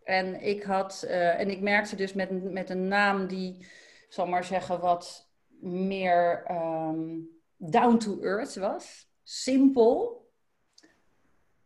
En 0.03 0.43
ik 0.43 0.63
had, 0.63 1.05
uh, 1.05 1.41
en 1.41 1.51
ik 1.51 1.61
merkte 1.61 1.97
dus 1.97 2.13
met, 2.13 2.53
met 2.53 2.71
een 2.71 2.89
naam 2.89 3.27
die, 3.27 3.67
zal 4.09 4.27
maar 4.27 4.45
zeggen, 4.45 4.81
wat 4.81 5.31
meer 5.61 6.51
um, 6.51 7.29
down 7.57 7.97
to 7.97 8.21
earth 8.21 8.57
was. 8.57 9.09
Simpel. 9.23 10.27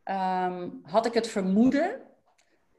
Um, 0.04 0.80
had 0.82 1.06
ik 1.06 1.14
het 1.14 1.28
vermoeden 1.28 2.00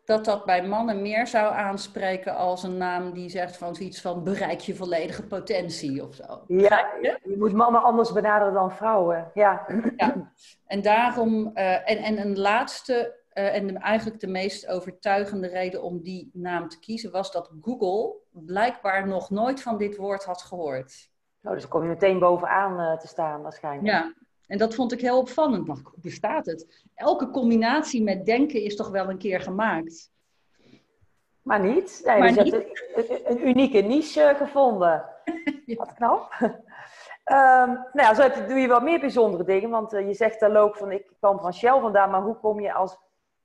dat 0.06 0.26
dat 0.26 0.46
bij 0.46 0.68
mannen 0.68 1.02
meer 1.02 1.28
zou 1.28 1.54
aanspreken 1.54 2.36
als 2.36 2.64
een 2.64 2.78
naam 2.78 3.14
die 3.14 3.30
zegt 3.30 3.58
van 3.58 3.76
iets 3.80 4.02
van 4.02 4.24
bereik 4.24 4.60
je 4.60 4.76
volledige 4.76 5.28
potentie 5.28 6.04
of 6.04 6.16
zo. 6.16 6.44
Ja, 6.48 6.92
je 7.02 7.36
moet 7.38 7.54
mannen 7.54 7.84
anders 7.84 8.12
benaderen 8.12 8.54
dan 8.54 8.72
vrouwen. 8.72 9.32
Ja. 9.34 9.66
ja. 9.98 10.32
En 10.66 10.82
daarom, 10.82 11.52
uh, 11.54 11.90
en, 11.90 11.98
en 11.98 12.18
een 12.18 12.40
laatste 12.40 13.22
uh, 13.34 13.56
en 13.56 13.68
de, 13.68 13.74
eigenlijk 13.74 14.20
de 14.20 14.28
meest 14.28 14.68
overtuigende 14.68 15.48
reden 15.48 15.84
om 15.84 16.02
die 16.02 16.30
naam 16.34 16.70
te 16.70 16.80
kiezen 16.80 17.12
was 17.12 17.32
dat 17.32 17.52
Google 17.62 18.16
blijkbaar 18.32 19.08
nog 19.08 19.30
nooit 19.30 19.62
van 19.62 19.78
dit 19.78 19.98
woord 19.98 20.24
had 20.24 20.42
gehoord. 20.42 21.12
Nou, 21.42 21.56
dus 21.56 21.64
dan 21.64 21.72
kom 21.72 21.82
je 21.82 21.90
meteen 21.90 22.20
bovenaan 22.20 22.80
uh, 22.80 22.98
te 22.98 23.08
staan 23.08 23.42
waarschijnlijk. 23.42 23.88
Ja, 23.88 24.14
en 24.48 24.58
dat 24.58 24.76
vond 24.76 24.92
ik 24.92 25.02
heel 25.02 25.18
opvallend. 25.18 25.68
Maar 25.68 25.78
hoe 25.84 26.02
bestaat 26.02 26.46
het? 26.46 26.86
Elke 26.96 27.30
combinatie 27.30 28.04
met 28.04 28.26
denken 28.26 28.62
is 28.62 28.76
toch 28.76 28.90
wel 28.90 29.10
een 29.10 29.18
keer 29.18 29.42
gemaakt. 29.42 30.12
Maar 31.42 31.60
niet. 31.60 32.02
Nee, 32.06 32.20
maar 32.20 32.34
dus 32.34 32.44
niet. 32.44 32.54
Een, 32.96 33.22
een, 33.26 33.48
unieke 33.48 33.82
niche 33.82 34.34
gevonden. 34.38 35.06
ja. 35.66 35.76
Wat 35.84 35.94
knap. 35.94 36.34
um, 36.42 36.52
nou 37.94 38.02
ja, 38.02 38.14
zo 38.14 38.46
doe 38.48 38.60
je 38.60 38.68
wel 38.68 38.80
meer 38.80 39.00
bijzondere 39.00 39.44
dingen. 39.44 39.70
Want 39.70 39.94
uh, 39.94 40.08
je 40.08 40.14
zegt 40.14 40.40
dan 40.40 40.56
ook 40.56 40.76
van 40.76 40.92
ik 40.92 41.12
kwam 41.20 41.40
van 41.40 41.54
Shell 41.54 41.80
vandaan. 41.80 42.10
Maar 42.10 42.22
hoe 42.22 42.36
kom 42.36 42.60
je 42.60 42.74
als 42.74 42.98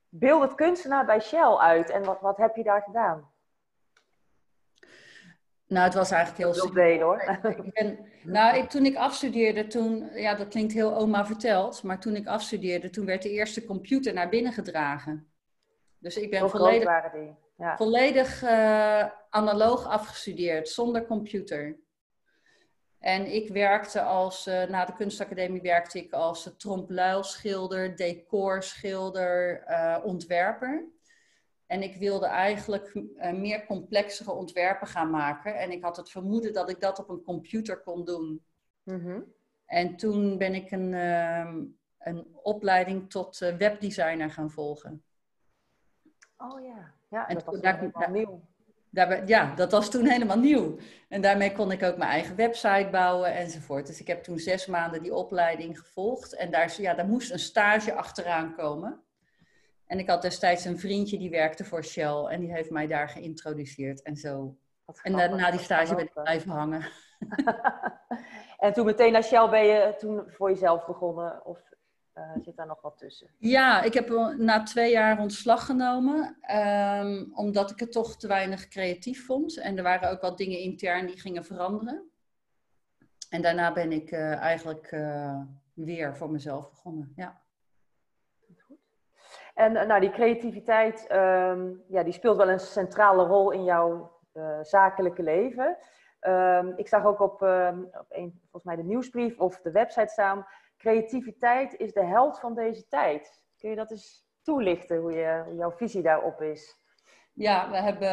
beeldend 0.09 0.55
kunstenaar 0.55 1.05
bij 1.05 1.19
Shell 1.19 1.55
uit? 1.55 1.89
En 1.89 2.03
wat, 2.03 2.21
wat 2.21 2.37
heb 2.37 2.55
je 2.55 2.63
daar 2.63 2.81
gedaan? 2.81 3.31
Nou, 5.69 5.85
het 5.85 5.93
was 5.93 6.11
eigenlijk 6.11 6.43
heel 6.43 6.53
simpel. 6.53 6.99
hoor. 6.99 7.39
Ik 7.65 7.73
ben, 7.73 7.99
nou, 8.23 8.57
ik, 8.57 8.69
toen 8.69 8.85
ik 8.85 8.95
afstudeerde, 8.95 9.67
toen, 9.67 10.09
ja, 10.13 10.35
dat 10.35 10.47
klinkt 10.47 10.73
heel 10.73 10.95
oma 10.95 11.25
verteld, 11.25 11.83
maar 11.83 11.99
toen 11.99 12.15
ik 12.15 12.27
afstudeerde, 12.27 12.89
toen 12.89 13.05
werd 13.05 13.21
de 13.21 13.29
eerste 13.29 13.65
computer 13.65 14.13
naar 14.13 14.29
binnen 14.29 14.53
gedragen. 14.53 15.27
Dus 15.99 16.17
ik 16.17 16.29
ben 16.29 16.49
volledig, 16.49 16.83
waren 16.83 17.19
die? 17.19 17.35
Ja. 17.57 17.75
volledig 17.77 18.43
uh, 18.43 19.05
analoog 19.29 19.87
afgestudeerd, 19.87 20.69
zonder 20.69 21.05
computer. 21.05 21.79
En 22.99 23.33
ik 23.33 23.49
werkte 23.49 24.01
als, 24.01 24.47
uh, 24.47 24.63
na 24.63 24.85
de 24.85 24.93
kunstacademie 24.93 25.61
werkte 25.61 25.99
ik 25.99 26.13
als 26.13 26.53
trompluilschilder, 26.57 27.95
decorschilder, 27.95 29.63
uh, 29.67 29.97
ontwerper. 30.03 30.85
En 31.69 31.83
ik 31.83 31.95
wilde 31.95 32.25
eigenlijk 32.25 32.93
uh, 32.93 33.31
meer 33.31 33.65
complexere 33.65 34.31
ontwerpen 34.31 34.87
gaan 34.87 35.09
maken. 35.09 35.59
En 35.59 35.71
ik 35.71 35.83
had 35.83 35.97
het 35.97 36.09
vermoeden 36.09 36.53
dat 36.53 36.69
ik 36.69 36.79
dat 36.79 36.99
op 36.99 37.09
een 37.09 37.23
computer 37.23 37.81
kon 37.81 38.05
doen. 38.05 38.45
Mm 38.83 38.99
-hmm. 38.99 39.33
En 39.65 39.95
toen 39.95 40.37
ben 40.37 40.53
ik 40.53 40.71
een, 40.71 40.91
uh, 40.91 41.53
een 41.99 42.27
opleiding 42.41 43.09
tot 43.09 43.41
uh, 43.41 43.55
webdesigner 43.55 44.29
gaan 44.29 44.51
volgen. 44.51 45.03
Oh 46.37 46.61
ja, 46.61 46.93
ja 47.09 47.27
en 47.27 47.33
dat 47.35 47.43
was 47.43 47.59
daar, 47.59 47.79
helemaal 47.79 48.01
daar, 48.01 48.11
nieuw. 48.11 48.41
Daar, 48.89 49.27
ja, 49.27 49.55
dat 49.55 49.71
was 49.71 49.89
toen 49.89 50.05
helemaal 50.05 50.39
nieuw. 50.39 50.77
En 51.07 51.21
daarmee 51.21 51.51
kon 51.51 51.71
ik 51.71 51.83
ook 51.83 51.97
mijn 51.97 52.11
eigen 52.11 52.35
website 52.35 52.87
bouwen 52.91 53.33
enzovoort. 53.33 53.87
Dus 53.87 53.99
ik 53.99 54.07
heb 54.07 54.23
toen 54.23 54.39
zes 54.39 54.65
maanden 54.65 55.01
die 55.01 55.15
opleiding 55.15 55.79
gevolgd. 55.79 56.35
En 56.35 56.51
daar, 56.51 56.73
ja, 56.77 56.93
daar 56.93 57.07
moest 57.07 57.31
een 57.31 57.39
stage 57.39 57.93
achteraan 57.93 58.55
komen. 58.55 59.03
En 59.89 59.99
ik 59.99 60.09
had 60.09 60.21
destijds 60.21 60.65
een 60.65 60.79
vriendje 60.79 61.17
die 61.17 61.29
werkte 61.29 61.65
voor 61.65 61.83
Shell 61.83 62.25
en 62.25 62.39
die 62.39 62.53
heeft 62.53 62.69
mij 62.69 62.87
daar 62.87 63.09
geïntroduceerd 63.09 64.01
en 64.01 64.15
zo. 64.15 64.57
En 65.01 65.11
na, 65.11 65.27
na 65.27 65.51
die 65.51 65.59
stage 65.59 65.95
ben 65.95 66.05
ik 66.05 66.13
blijven 66.13 66.51
hangen. 66.51 66.87
en 68.57 68.73
toen 68.73 68.85
meteen 68.85 69.11
naar 69.11 69.23
Shell 69.23 69.49
ben 69.49 69.65
je 69.65 69.95
toen 69.97 70.23
voor 70.27 70.49
jezelf 70.49 70.85
begonnen 70.85 71.45
of 71.45 71.59
uh, 72.15 72.31
zit 72.41 72.55
daar 72.55 72.67
nog 72.67 72.81
wat 72.81 72.97
tussen? 72.97 73.29
Ja, 73.37 73.81
ik 73.81 73.93
heb 73.93 74.09
na 74.37 74.63
twee 74.63 74.91
jaar 74.91 75.19
ontslag 75.19 75.65
genomen, 75.65 76.37
um, 76.55 77.31
omdat 77.33 77.71
ik 77.71 77.79
het 77.79 77.91
toch 77.91 78.17
te 78.17 78.27
weinig 78.27 78.67
creatief 78.67 79.25
vond. 79.25 79.57
En 79.57 79.77
er 79.77 79.83
waren 79.83 80.09
ook 80.09 80.21
wat 80.21 80.37
dingen 80.37 80.59
intern 80.59 81.05
die 81.05 81.19
gingen 81.19 81.45
veranderen. 81.45 82.09
En 83.29 83.41
daarna 83.41 83.73
ben 83.73 83.91
ik 83.91 84.11
uh, 84.11 84.35
eigenlijk 84.35 84.91
uh, 84.91 85.41
weer 85.73 86.17
voor 86.17 86.31
mezelf 86.31 86.69
begonnen, 86.69 87.13
ja. 87.15 87.41
En 89.59 89.75
eh, 89.75 89.87
nou, 89.87 89.99
die 89.99 90.09
creativiteit, 90.09 91.07
um, 91.11 91.83
ja, 91.87 92.03
die 92.03 92.13
speelt 92.13 92.37
wel 92.37 92.49
een 92.49 92.59
centrale 92.59 93.23
rol 93.23 93.51
in 93.51 93.63
jouw 93.63 94.19
uh, 94.33 94.57
zakelijke 94.61 95.23
leven. 95.23 95.77
Um, 96.21 96.73
ik 96.75 96.87
zag 96.87 97.05
ook 97.05 97.19
op, 97.19 97.41
um, 97.41 97.83
op 97.83 98.05
volgens 98.41 98.63
mij 98.63 98.75
de 98.75 98.83
nieuwsbrief 98.83 99.39
of 99.39 99.61
de 99.61 99.71
website 99.71 100.07
staan, 100.07 100.45
creativiteit 100.77 101.73
is 101.77 101.93
de 101.93 102.03
held 102.03 102.39
van 102.39 102.55
deze 102.55 102.87
tijd. 102.87 103.41
Kun 103.57 103.69
je 103.69 103.75
dat 103.75 103.91
eens 103.91 104.27
toelichten, 104.41 104.97
hoe, 104.97 105.11
je, 105.11 105.43
hoe 105.45 105.55
jouw 105.55 105.71
visie 105.71 106.01
daarop 106.01 106.41
is? 106.41 106.77
Ja, 107.33 107.69
we 107.69 107.77
hebben, 107.77 108.09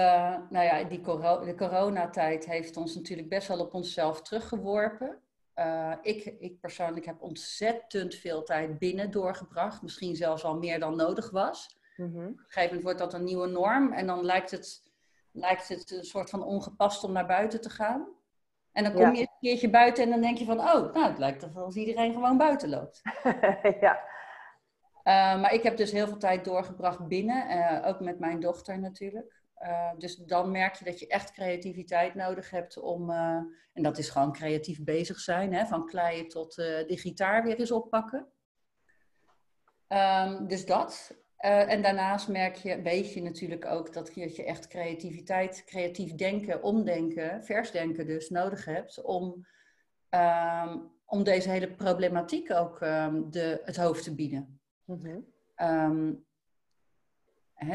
nou 0.50 0.64
ja, 0.64 0.84
die 0.84 1.00
coro 1.00 1.44
de 1.44 1.54
coronatijd 1.54 2.46
heeft 2.46 2.76
ons 2.76 2.94
natuurlijk 2.94 3.28
best 3.28 3.48
wel 3.48 3.60
op 3.60 3.74
onszelf 3.74 4.22
teruggeworpen. 4.22 5.22
Uh, 5.58 5.92
ik, 6.02 6.24
ik 6.24 6.60
persoonlijk 6.60 7.06
heb 7.06 7.22
ontzettend 7.22 8.14
veel 8.14 8.42
tijd 8.42 8.78
binnen 8.78 9.10
doorgebracht. 9.10 9.82
Misschien 9.82 10.16
zelfs 10.16 10.44
al 10.44 10.58
meer 10.58 10.80
dan 10.80 10.96
nodig 10.96 11.30
was. 11.30 11.78
Mm 11.96 12.12
-hmm. 12.12 12.26
Op 12.26 12.38
een 12.38 12.38
gegeven 12.38 12.64
moment 12.64 12.82
wordt 12.82 12.98
dat 12.98 13.14
een 13.14 13.24
nieuwe 13.24 13.46
norm. 13.46 13.92
En 13.92 14.06
dan 14.06 14.24
lijkt 14.24 14.50
het, 14.50 14.82
lijkt 15.32 15.68
het 15.68 15.90
een 15.90 16.04
soort 16.04 16.30
van 16.30 16.42
ongepast 16.42 17.04
om 17.04 17.12
naar 17.12 17.26
buiten 17.26 17.60
te 17.60 17.70
gaan. 17.70 18.08
En 18.72 18.84
dan 18.84 18.92
kom 18.92 19.02
ja. 19.02 19.12
je 19.12 19.20
een 19.20 19.38
keertje 19.40 19.70
buiten 19.70 20.04
en 20.04 20.10
dan 20.10 20.20
denk 20.20 20.38
je 20.38 20.44
van... 20.44 20.60
Oh, 20.60 20.92
nou, 20.92 21.08
het 21.08 21.18
lijkt 21.18 21.42
alsof 21.42 21.74
iedereen 21.74 22.12
gewoon 22.12 22.36
buiten 22.36 22.68
loopt. 22.68 23.02
ja. 23.80 24.00
Uh, 25.04 25.40
maar 25.40 25.52
ik 25.52 25.62
heb 25.62 25.76
dus 25.76 25.92
heel 25.92 26.06
veel 26.06 26.18
tijd 26.18 26.44
doorgebracht 26.44 27.06
binnen. 27.08 27.50
Uh, 27.50 27.88
ook 27.88 28.00
met 28.00 28.18
mijn 28.18 28.40
dochter 28.40 28.78
natuurlijk. 28.78 29.35
Uh, 29.62 29.92
dus 29.98 30.16
dan 30.16 30.50
merk 30.50 30.74
je 30.74 30.84
dat 30.84 31.00
je 31.00 31.06
echt 31.06 31.32
creativiteit 31.32 32.14
nodig 32.14 32.50
hebt 32.50 32.78
om, 32.78 33.10
uh, 33.10 33.16
en 33.72 33.82
dat 33.82 33.98
is 33.98 34.08
gewoon 34.08 34.32
creatief 34.32 34.84
bezig 34.84 35.18
zijn, 35.20 35.54
hè, 35.54 35.66
van 35.66 35.86
kleien 35.86 36.28
tot 36.28 36.58
uh, 36.58 36.66
de 36.86 36.98
gitaar 36.98 37.42
weer 37.42 37.58
eens 37.58 37.70
oppakken. 37.70 38.26
Um, 39.88 40.48
dus 40.48 40.66
dat. 40.66 41.16
en 41.36 41.82
daarnaast 41.82 42.28
merk 42.28 42.56
je, 42.56 42.82
weet 42.82 43.12
je 43.12 43.22
natuurlijk 43.22 43.64
ook 43.64 43.92
dat 43.92 44.14
je, 44.14 44.44
echt 44.44 44.66
creativiteit, 44.66 45.64
creatief 45.64 46.14
denken, 46.14 46.62
omdenken, 46.62 47.44
versdenken 47.44 48.06
dus 48.06 48.30
nodig 48.30 48.64
hebt 48.64 49.02
om, 49.02 49.46
um, 50.10 50.92
om 51.04 51.24
deze 51.24 51.50
hele 51.50 51.74
problematiek 51.74 52.50
ook 52.52 52.80
um, 52.80 53.30
de, 53.30 53.60
het 53.64 53.76
hoofd 53.76 54.04
te 54.04 54.14
bieden. 54.14 54.60
Mm 54.84 55.00
-hmm. 55.00 56.25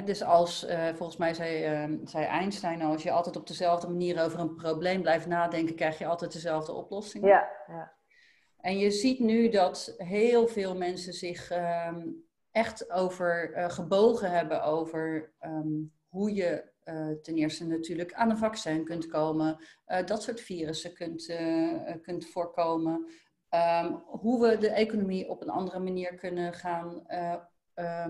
Dus 0.06 0.24
als, 0.24 0.66
uh, 0.66 0.88
volgens 0.94 1.18
mij 1.18 1.34
zei, 1.34 1.84
uh, 1.88 1.98
zei 2.04 2.26
Einstein, 2.26 2.82
als 2.82 3.04
je 3.04 3.12
altijd 3.12 3.36
op 3.36 3.48
dezelfde 3.48 3.88
manier 3.88 4.24
over 4.24 4.40
een 4.40 4.56
probleem 4.56 5.02
blijft 5.02 5.28
nadenken, 5.28 5.76
krijg 5.76 5.98
je 5.98 6.06
altijd 6.06 6.34
dezelfde 6.34 6.74
oplossing. 6.74 7.26
Ja, 7.26 7.50
ja. 7.68 7.94
En 8.60 8.78
je 8.78 8.92
ziet 8.92 9.20
nu 9.20 9.50
dat 9.50 9.94
heel 9.98 10.48
veel 10.48 10.78
mensen 10.78 11.14
zich 11.14 11.52
um, 11.88 12.26
echt 12.52 12.92
over 12.92 13.58
uh, 13.58 13.70
gebogen 13.70 14.32
hebben 14.32 14.64
over 14.64 15.34
um, 15.42 15.94
hoe 16.08 16.34
je 16.34 16.70
ten 17.22 17.36
eerste 17.36 17.66
natuurlijk 17.66 18.14
aan 18.14 18.30
een 18.30 18.38
vaccin 18.38 18.86
kunt 18.86 19.08
komen, 19.08 19.58
dat 20.06 20.24
soort 20.24 20.42
virussen 20.42 20.94
kunt, 20.94 21.36
kunt 22.02 22.26
voorkomen. 22.26 23.12
Um, 23.50 24.04
hoe 24.06 24.42
we 24.48 24.58
de 24.58 24.70
economie 24.70 25.30
op 25.30 25.42
een 25.42 25.50
andere 25.50 25.80
manier 25.80 26.16
kunnen 26.16 26.54
gaan 26.54 27.04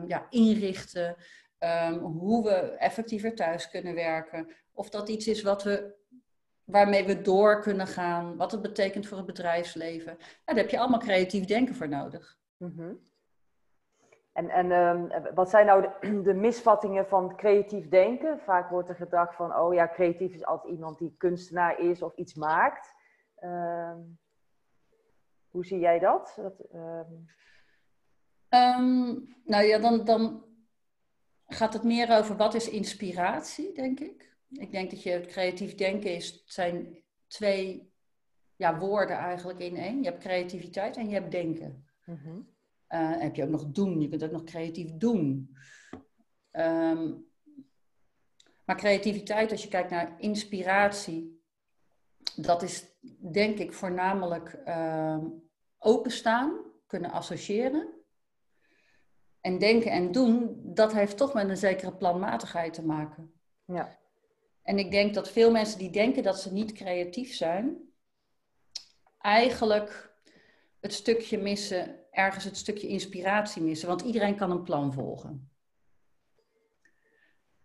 ja, 0.07 0.27
inrichten. 0.29 1.15
Um, 1.63 1.93
hoe 1.99 2.43
we 2.43 2.55
effectiever 2.77 3.35
thuis 3.35 3.69
kunnen 3.69 3.95
werken. 3.95 4.47
Of 4.73 4.89
dat 4.89 5.09
iets 5.09 5.27
is 5.27 5.41
wat 5.41 5.63
we, 5.63 5.93
waarmee 6.63 7.05
we 7.05 7.21
door 7.21 7.61
kunnen 7.61 7.87
gaan. 7.87 8.37
Wat 8.37 8.51
het 8.51 8.61
betekent 8.61 9.07
voor 9.07 9.17
het 9.17 9.25
bedrijfsleven. 9.25 10.15
Nou, 10.17 10.21
daar 10.45 10.55
heb 10.55 10.69
je 10.69 10.79
allemaal 10.79 10.99
creatief 10.99 11.45
denken 11.45 11.75
voor 11.75 11.89
nodig. 11.89 12.37
Mm 12.57 12.73
-hmm. 12.75 12.99
En, 14.33 14.49
en 14.49 14.71
um, 14.71 15.33
wat 15.33 15.49
zijn 15.49 15.65
nou 15.65 15.81
de, 15.81 16.21
de, 16.27 16.33
misvattingen 16.33 17.07
van 17.07 17.35
creatief 17.35 17.89
denken? 17.89 18.39
Vaak 18.39 18.69
wordt 18.69 18.89
er 18.89 18.95
gedacht 18.95 19.35
van, 19.35 19.55
oh 19.55 19.73
ja, 19.73 19.87
creatief 19.87 20.33
is 20.33 20.45
altijd 20.45 20.73
iemand 20.73 20.97
die 20.97 21.15
kunstenaar 21.17 21.79
is 21.79 22.01
of 22.01 22.15
iets 22.15 22.33
maakt. 22.33 22.93
Um, 23.43 24.19
hoe 25.49 25.65
zie 25.65 25.79
jij 25.79 25.99
dat? 25.99 26.37
dat 26.41 26.71
nou 29.43 29.63
ja, 29.63 29.79
dan, 29.79 30.05
dan 30.05 30.43
gaat 31.53 31.73
het 31.73 31.83
meer 31.83 32.17
over 32.17 32.37
wat 32.37 32.53
is 32.53 32.69
inspiratie, 32.69 33.73
denk 33.73 33.99
ik. 33.99 34.35
Ik 34.49 34.71
denk 34.71 34.89
dat 34.89 35.03
je 35.03 35.09
het 35.09 35.25
creatief 35.25 35.75
denken 35.75 36.15
is, 36.15 36.43
zijn 36.45 37.03
twee 37.27 37.91
ja, 38.55 38.77
woorden 38.77 39.17
eigenlijk 39.17 39.59
in 39.59 39.75
één. 39.75 40.03
Je 40.03 40.09
hebt 40.09 40.23
creativiteit 40.23 40.97
en 40.97 41.07
je 41.07 41.13
hebt 41.13 41.31
denken. 41.31 41.85
Mm 42.05 42.49
heb 42.97 43.35
je 43.35 43.43
ook 43.43 43.49
nog 43.49 43.65
doen, 43.65 44.01
je 44.01 44.09
kunt 44.09 44.23
ook 44.23 44.31
nog 44.31 44.43
creatief 44.43 44.91
doen. 44.91 45.55
Um, 46.51 47.25
maar 48.65 48.75
creativiteit, 48.75 49.51
als 49.51 49.63
je 49.63 49.69
kijkt 49.69 49.89
naar 49.89 50.15
inspiratie, 50.17 51.43
dat 52.35 52.61
is 52.61 52.85
denk 53.31 53.57
ik 53.57 53.73
voornamelijk 53.73 54.59
uh, 54.65 55.17
openstaan, 55.77 56.59
kunnen 56.87 57.11
associëren. 57.11 58.00
En 59.41 59.59
denken 59.59 59.91
en 59.91 60.11
doen, 60.11 60.61
dat 60.63 60.93
heeft 60.93 61.17
toch 61.17 61.33
met 61.33 61.49
een 61.49 61.57
zekere 61.57 61.93
planmatigheid 61.93 62.73
te 62.73 62.85
maken. 62.85 63.33
Ja. 63.65 63.99
En 64.61 64.77
ik 64.77 64.91
denk 64.91 65.13
dat 65.13 65.29
veel 65.29 65.51
mensen 65.51 65.79
die 65.79 65.89
denken 65.89 66.23
dat 66.23 66.39
ze 66.39 66.53
niet 66.53 66.71
creatief 66.71 67.33
zijn, 67.33 67.77
eigenlijk 69.17 70.15
het 70.79 70.93
stukje 70.93 71.37
missen, 71.37 71.99
ergens 72.11 72.43
het 72.43 72.57
stukje 72.57 72.87
inspiratie 72.87 73.61
missen. 73.61 73.87
Want 73.87 74.01
iedereen 74.01 74.35
kan 74.35 74.51
een 74.51 74.63
plan 74.63 74.93
volgen. 74.93 75.51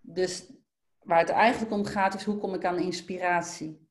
Dus 0.01 0.53
waar 1.03 1.19
het 1.19 1.29
eigenlijk 1.29 1.73
om 1.73 1.85
gaat 1.85 2.15
is 2.15 2.25
hoe 2.25 2.39
kom 2.39 2.55
ik 2.55 2.65
aan 2.65 2.79
inspiratie? 2.79 3.89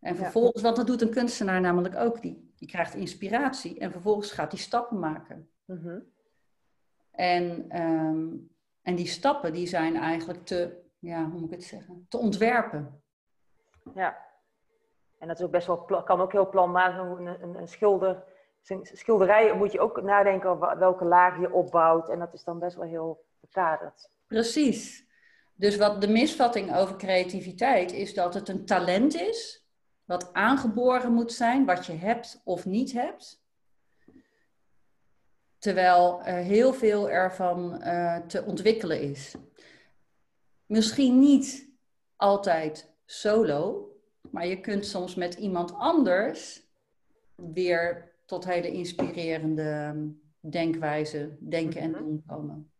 En 0.00 0.16
vervolgens, 0.16 0.56
ja. 0.56 0.62
want 0.62 0.76
dat 0.76 0.86
doet 0.86 1.02
een 1.02 1.10
kunstenaar 1.10 1.60
namelijk 1.60 1.96
ook. 1.96 2.22
Die, 2.22 2.52
die 2.56 2.68
krijgt 2.68 2.94
inspiratie 2.94 3.78
en 3.78 3.92
vervolgens 3.92 4.30
gaat 4.30 4.52
hij 4.52 4.60
stappen 4.60 4.98
maken. 4.98 5.50
Mm 5.64 6.14
en, 7.16 7.76
um, 7.82 8.50
en 8.82 8.94
die 8.94 9.06
stappen 9.06 9.52
die 9.52 9.66
zijn 9.66 9.96
eigenlijk 9.96 10.44
te, 10.44 10.84
ja, 10.98 11.24
hoe 11.24 11.40
moet 11.40 11.50
ik 11.50 11.56
het 11.56 11.64
zeggen, 11.64 12.06
te 12.08 12.18
ontwerpen. 12.18 13.02
Ja, 13.94 14.16
en 15.18 15.28
dat 15.28 15.38
is 15.38 15.44
ook 15.44 15.50
best 15.50 15.66
wel, 15.66 15.84
kan 15.84 16.20
ook 16.20 16.32
heel 16.32 16.48
planmatig. 16.48 16.98
Een, 16.98 17.26
een, 17.26 17.54
een 17.54 17.68
schilder, 17.68 18.24
zijn 18.60 18.80
schilderij 18.92 19.56
moet 19.56 19.72
je 19.72 19.80
ook 19.80 20.02
nadenken 20.02 20.50
over 20.50 20.78
welke 20.78 21.04
laag 21.04 21.40
je 21.40 21.52
opbouwt. 21.52 22.08
En 22.08 22.18
dat 22.18 22.34
is 22.34 22.44
dan 22.44 22.58
best 22.58 22.76
wel 22.76 22.86
heel 22.86 23.24
verkaderd. 23.38 24.10
Precies. 24.26 25.04
Dus 25.54 25.76
wat 25.76 26.00
de 26.00 26.08
misvatting 26.08 26.76
over 26.76 26.96
creativiteit 26.96 27.92
is 27.92 28.14
dat 28.14 28.34
het 28.34 28.48
een 28.48 28.64
talent 28.64 29.14
is, 29.14 29.66
wat 30.04 30.32
aangeboren 30.32 31.12
moet 31.12 31.32
zijn, 31.32 31.64
wat 31.64 31.86
je 31.86 31.92
hebt 31.92 32.40
of 32.44 32.66
niet 32.66 32.92
hebt. 32.92 33.44
Terwijl 35.66 36.18
uh, 36.18 36.24
heel 36.24 36.72
veel 36.72 37.10
ervan 37.10 37.80
uh, 37.82 38.16
te 38.16 38.44
ontwikkelen 38.44 39.00
is. 39.00 39.36
Misschien 40.66 41.18
niet 41.18 41.70
altijd 42.16 42.94
solo, 43.04 43.88
maar 44.30 44.46
je 44.46 44.60
kunt 44.60 44.86
soms 44.86 45.14
met 45.14 45.34
iemand 45.34 45.74
anders 45.74 46.62
weer 47.34 48.12
tot 48.24 48.44
hele 48.44 48.72
inspirerende 48.72 49.62
ehm, 49.62 50.06
denkwijze, 50.50 51.36
denken 51.40 51.80
en 51.80 51.90
mhm. 51.90 51.98
doen 51.98 52.22
komen. 52.26 52.70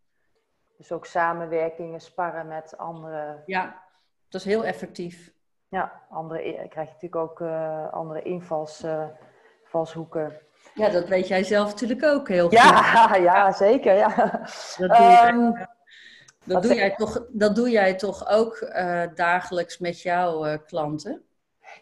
Dus 0.77 0.93
ook 0.93 1.07
samenwerkingen, 1.07 2.01
sparren 2.01 2.47
met 2.47 2.77
anderen. 2.77 3.43
Ja, 3.47 3.83
dat 4.29 4.41
is 4.41 4.47
heel 4.47 4.65
effectief. 4.65 5.35
Ja, 5.69 6.03
andere, 6.09 6.67
krijg 6.69 6.89
je 6.89 6.95
natuurlijk 6.95 7.17
ook 7.17 7.41
uh, 7.41 7.93
andere 7.93 8.23
invalshoeken. 8.23 10.41
Ja, 10.75 10.89
dat 10.89 11.09
weet 11.09 11.29
jij 11.29 11.45
zelf 11.45 11.71
natuurlijk 11.71 12.05
ook 12.05 12.29
heel 12.29 12.49
goed. 12.49 12.59
Ja, 12.59 13.15
ja 13.31 13.53
zeker. 13.53 13.95
Ja. 13.95 14.09
Dat 14.77 14.97
doe, 14.97 15.07
je, 15.07 15.31
um, 15.33 15.67
dat 16.45 16.63
doe 16.63 16.75
jij, 16.75 16.95
toch, 16.95 17.27
dat 17.29 17.57
doe 17.57 17.71
jij 17.71 17.95
toch 17.95 18.29
ook 18.29 18.61
uh, 18.61 19.03
dagelijks 19.15 19.79
met 19.79 20.03
jouw 20.03 20.47
uh, 20.47 20.55
klanten? 20.67 21.23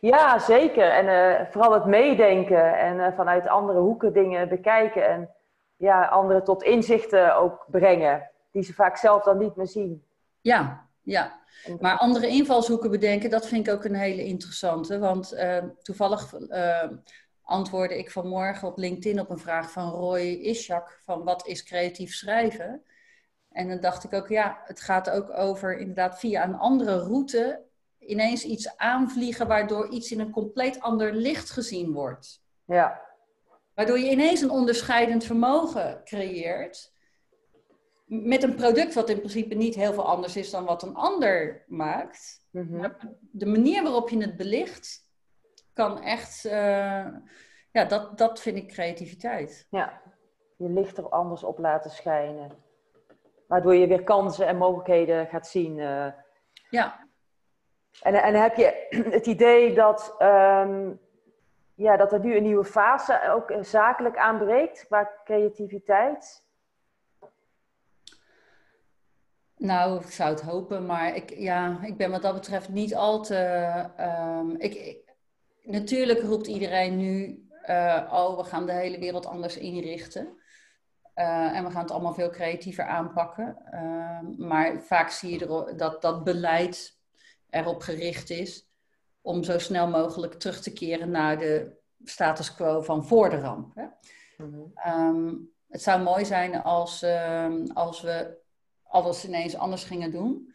Ja, 0.01 0.39
zeker. 0.39 0.91
En 0.91 1.07
uh, 1.07 1.47
vooral 1.51 1.73
het 1.73 1.85
meedenken 1.85 2.79
en 2.79 3.15
vanuit 3.15 3.49
andere 3.49 3.79
hoeken 3.79 4.13
dingen 4.13 4.49
bekijken. 4.49 5.09
En 5.09 5.31
ja, 5.77 6.05
anderen 6.05 6.45
tot 6.45 6.63
inzichten 6.63 7.37
ook 7.37 7.65
brengen, 7.71 8.31
die 8.51 8.63
ze 8.63 8.73
vaak 8.75 8.97
zelf 8.97 9.23
dan 9.23 9.39
niet 9.39 9.57
meer 9.57 9.67
zien. 9.67 10.05
Ja, 10.41 10.87
ja. 11.03 11.43
Maar 11.81 11.99
andere 11.99 12.27
invalshoeken 12.27 12.91
bedenken, 12.91 13.31
dat 13.31 13.47
vind 13.47 13.67
ik 13.67 13.75
ook 13.75 13.85
een 13.85 13.95
hele 13.95 14.25
interessante. 14.25 14.99
Want 14.99 15.37
toevallig 15.83 16.33
antwoordde 17.45 17.99
ik 17.99 18.11
vanmorgen 18.11 18.69
op 18.69 18.79
LinkedIn 18.79 19.21
op 19.21 19.31
een 19.31 19.39
vraag 19.39 19.71
van 19.71 19.91
Roy 19.91 20.21
Ishak 20.21 21.01
van 21.05 21.25
wat 21.25 21.47
is 21.47 21.63
creatief 21.63 22.15
schrijven? 22.15 22.83
En 23.51 23.69
dan 23.69 23.81
dacht 23.81 24.05
ik 24.05 24.13
ook, 24.13 24.29
ja, 24.29 24.61
het 24.65 24.81
gaat 24.81 25.11
ook 25.11 25.31
over 25.31 25.79
inderdaad 25.79 26.19
via 26.19 26.45
een 26.45 26.59
andere 26.59 26.99
route 26.99 27.63
ineens 27.99 28.45
iets 28.45 28.77
aanvliegen 28.77 29.47
waardoor 29.47 29.89
iets 29.89 30.13
in 30.13 30.21
een 30.21 30.31
compleet 30.31 30.81
ander 30.81 31.15
licht 31.15 31.51
gezien 31.51 31.93
wordt. 31.93 32.43
Ja. 32.65 33.01
Waardoor 33.75 33.99
je 33.99 34.11
ineens 34.11 34.41
een 34.41 34.51
onderscheidend 34.51 35.25
vermogen 35.25 36.01
creëert 36.05 36.93
met 38.05 38.43
een 38.43 38.55
product 38.55 38.95
wat 38.95 39.09
in 39.09 39.19
principe 39.19 39.55
niet 39.55 39.75
heel 39.75 39.93
veel 39.93 40.07
anders 40.07 40.37
is 40.37 40.51
dan 40.51 40.65
wat 40.65 40.83
een 40.83 40.95
ander 40.95 41.65
maakt. 41.67 42.47
Mhm. 42.51 42.91
De 43.21 43.47
manier 43.47 43.83
waarop 43.83 44.09
je 44.09 44.19
het 44.19 44.37
belicht, 44.37 45.04
kan 45.75 46.03
echt, 46.03 46.45
uh, 46.45 47.07
ja, 47.71 47.85
dat, 47.89 48.19
dat 48.19 48.41
vind 48.41 48.57
ik 48.57 48.69
creativiteit. 48.69 49.67
Ja, 49.71 50.01
je 50.57 50.69
licht 50.69 50.99
er 50.99 51.09
anders 51.09 51.43
op 51.45 51.59
laten 51.59 51.91
schijnen. 51.91 52.51
Waardoor 53.47 53.75
je 53.75 53.87
weer 53.87 54.05
kansen 54.05 54.47
en 54.47 54.57
mogelijkheden 54.57 55.27
gaat 55.27 55.47
zien. 55.47 55.79
Uh. 55.79 56.07
Ja. 56.71 57.07
En, 58.03 58.15
en 58.15 58.35
heb 58.35 58.57
je 58.57 58.87
het 59.17 59.27
idee 59.27 59.75
dat, 59.75 60.15
um, 60.19 61.01
ja, 61.75 61.97
dat 61.97 62.13
er 62.13 62.21
nu 62.21 62.37
een 62.37 62.43
nieuwe 62.43 62.65
fase 62.65 63.31
ook 63.31 63.55
zakelijk 63.61 64.17
aanbreekt 64.17 64.87
qua 64.87 65.11
creativiteit? 65.25 66.43
Nou, 69.57 70.01
ik 70.01 70.11
zou 70.11 70.31
het 70.31 70.41
hopen, 70.41 70.87
maar 70.87 71.15
ik, 71.17 71.31
ja, 71.31 71.79
ik 71.83 71.97
ben 71.97 72.11
wat 72.11 72.23
dat 72.23 72.35
betreft 72.35 72.69
niet 72.69 72.95
al 72.95 73.23
te. 73.23 73.37
Um, 74.01 74.57
ik, 74.59 75.04
natuurlijk 75.65 76.21
roept 76.21 76.47
iedereen 76.47 76.97
nu, 76.97 77.47
uh, 77.69 78.11
oh, 78.13 78.37
we 78.37 78.45
gaan 78.45 78.67
de 78.67 78.73
hele 78.73 78.99
wereld 78.99 79.27
anders 79.27 79.57
inrichten. 79.57 80.43
Uh, 81.17 81.57
en 81.57 81.65
we 81.65 81.71
gaan 81.71 81.83
het 81.83 81.91
allemaal 81.91 82.15
veel 82.15 82.31
creatiever 82.31 82.85
aanpakken. 82.85 83.57
Uh, 83.73 84.47
maar 84.47 84.83
vaak 84.83 85.11
zie 85.11 85.39
je 85.39 85.47
er, 85.47 85.77
dat 85.77 86.03
dat 86.03 86.25
beleid 86.25 86.99
erop 87.51 87.83
gericht 87.83 88.31
is 88.31 88.69
om 89.21 89.43
zo 89.45 89.59
snel 89.59 89.89
mogelijk 89.89 90.35
terug 90.35 90.61
te 90.61 90.73
keren 90.73 91.11
naar 91.11 91.39
de 91.39 91.77
status 92.05 92.55
quo 92.55 92.83
van 92.83 93.07
voor 93.07 93.31
de 93.31 93.41
ramp. 93.41 93.75
Hè? 93.75 93.85
Mm 94.37 94.73
um, 94.87 95.53
het 95.75 95.83
zou 95.83 96.03
mooi 96.03 96.25
zijn 96.25 96.63
als, 96.63 97.03
uh, 97.03 97.53
als 97.73 98.01
we 98.01 98.39
alles 98.83 99.25
ineens 99.25 99.57
anders 99.57 99.85
gingen 99.85 100.11
doen. 100.11 100.54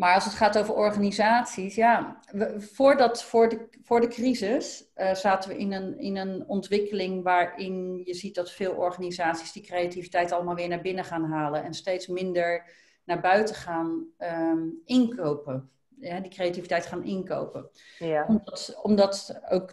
Maar 0.00 0.14
als 0.14 0.24
het 0.24 0.34
gaat 0.34 0.58
over 0.58 0.74
organisaties, 0.74 1.74
ja, 1.74 2.20
voordat, 2.56 3.22
voor, 3.22 3.48
de, 3.48 3.68
voor 3.82 4.00
de 4.00 4.08
crisis 4.08 4.90
uh, 4.96 5.14
zaten 5.14 5.50
we 5.50 5.58
in 5.58 5.72
een, 5.72 5.98
in 5.98 6.16
een 6.16 6.44
ontwikkeling 6.48 7.22
waarin 7.22 8.02
je 8.04 8.14
ziet 8.14 8.34
dat 8.34 8.50
veel 8.50 8.72
organisaties 8.72 9.52
die 9.52 9.62
creativiteit 9.62 10.32
allemaal 10.32 10.54
weer 10.54 10.68
naar 10.68 10.80
binnen 10.80 11.04
gaan 11.04 11.24
halen 11.24 11.64
en 11.64 11.74
steeds 11.74 12.06
minder 12.06 12.70
naar 13.04 13.20
buiten 13.20 13.54
gaan 13.54 14.06
um, 14.18 14.80
inkopen. 14.84 15.70
Ja, 15.98 16.20
die 16.20 16.30
creativiteit 16.30 16.86
gaan 16.86 17.04
inkopen. 17.04 17.70
Ja. 17.98 18.24
Omdat, 18.28 18.78
omdat 18.82 19.40
ook 19.48 19.72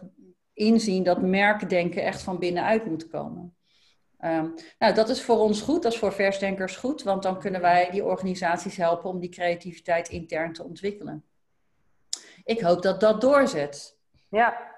inzien 0.52 1.02
dat 1.02 1.22
merkdenken 1.22 2.02
echt 2.02 2.22
van 2.22 2.38
binnenuit 2.38 2.86
moet 2.86 3.08
komen. 3.08 3.56
Um, 4.24 4.54
nou, 4.78 4.94
dat 4.94 5.08
is 5.08 5.22
voor 5.22 5.38
ons 5.38 5.60
goed, 5.60 5.82
dat 5.82 5.92
is 5.92 5.98
voor 5.98 6.12
versdenkers 6.12 6.76
goed, 6.76 7.02
want 7.02 7.22
dan 7.22 7.38
kunnen 7.38 7.60
wij 7.60 7.90
die 7.90 8.04
organisaties 8.04 8.76
helpen 8.76 9.10
om 9.10 9.18
die 9.18 9.28
creativiteit 9.28 10.08
intern 10.08 10.52
te 10.52 10.64
ontwikkelen. 10.64 11.24
Ik 12.44 12.60
hoop 12.60 12.82
dat 12.82 13.00
dat 13.00 13.20
doorzet. 13.20 13.96
Ja. 14.28 14.72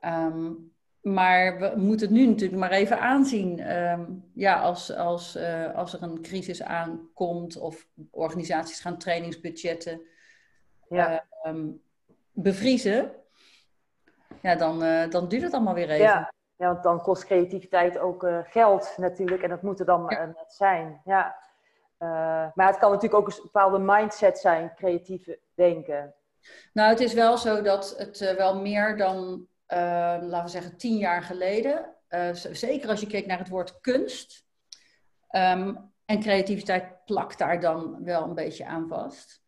Um, 0.00 0.72
maar 1.00 1.58
we 1.58 1.72
moeten 1.76 2.06
het 2.06 2.16
nu 2.16 2.26
natuurlijk 2.26 2.60
maar 2.60 2.70
even 2.70 3.00
aanzien. 3.00 3.76
Um, 3.76 4.30
ja, 4.34 4.60
als, 4.60 4.94
als, 4.94 5.36
uh, 5.36 5.74
als 5.74 5.92
er 5.92 6.02
een 6.02 6.22
crisis 6.22 6.62
aankomt 6.62 7.56
of 7.56 7.86
organisaties 8.10 8.80
gaan 8.80 8.98
trainingsbudgetten 8.98 10.00
ja. 10.88 11.26
bevriezen, 12.32 13.12
ja, 14.42 14.54
dan, 14.54 14.82
uh, 14.82 15.10
dan 15.10 15.28
duurt 15.28 15.42
het 15.42 15.52
allemaal 15.52 15.74
weer 15.74 15.90
even. 15.90 16.04
Ja. 16.04 16.32
Ja, 16.58 16.66
want 16.66 16.82
dan 16.82 17.02
kost 17.02 17.24
creativiteit 17.24 17.98
ook 17.98 18.22
uh, 18.22 18.38
geld 18.44 18.94
natuurlijk. 18.96 19.42
En 19.42 19.48
dat 19.48 19.62
moet 19.62 19.80
er 19.80 19.86
dan 19.86 20.04
ja. 20.08 20.24
net 20.24 20.52
zijn. 20.52 21.00
Ja. 21.04 21.36
Uh, 21.98 22.08
maar 22.54 22.66
het 22.66 22.78
kan 22.78 22.90
natuurlijk 22.90 23.20
ook 23.20 23.28
een 23.28 23.42
bepaalde 23.42 23.78
mindset 23.78 24.38
zijn, 24.38 24.74
creatieve 24.74 25.38
denken. 25.54 26.14
Nou, 26.72 26.88
het 26.88 27.00
is 27.00 27.14
wel 27.14 27.38
zo 27.38 27.62
dat 27.62 27.94
het 27.98 28.34
wel 28.36 28.60
meer 28.60 28.96
dan, 28.96 29.46
laten 29.66 30.42
we 30.42 30.48
zeggen, 30.48 30.76
tien 30.76 30.96
jaar 30.96 31.22
geleden. 31.22 31.94
zeker 32.52 32.88
als 32.88 33.00
je 33.00 33.06
kijkt 33.06 33.26
naar 33.26 33.38
het 33.38 33.48
woord 33.48 33.80
kunst. 33.80 34.46
Um, 35.30 35.92
en 36.04 36.20
creativiteit 36.20 37.04
plakt 37.04 37.38
daar 37.38 37.60
dan 37.60 38.04
wel 38.04 38.22
een 38.22 38.34
beetje 38.34 38.66
aan 38.66 38.88
vast. 38.88 39.42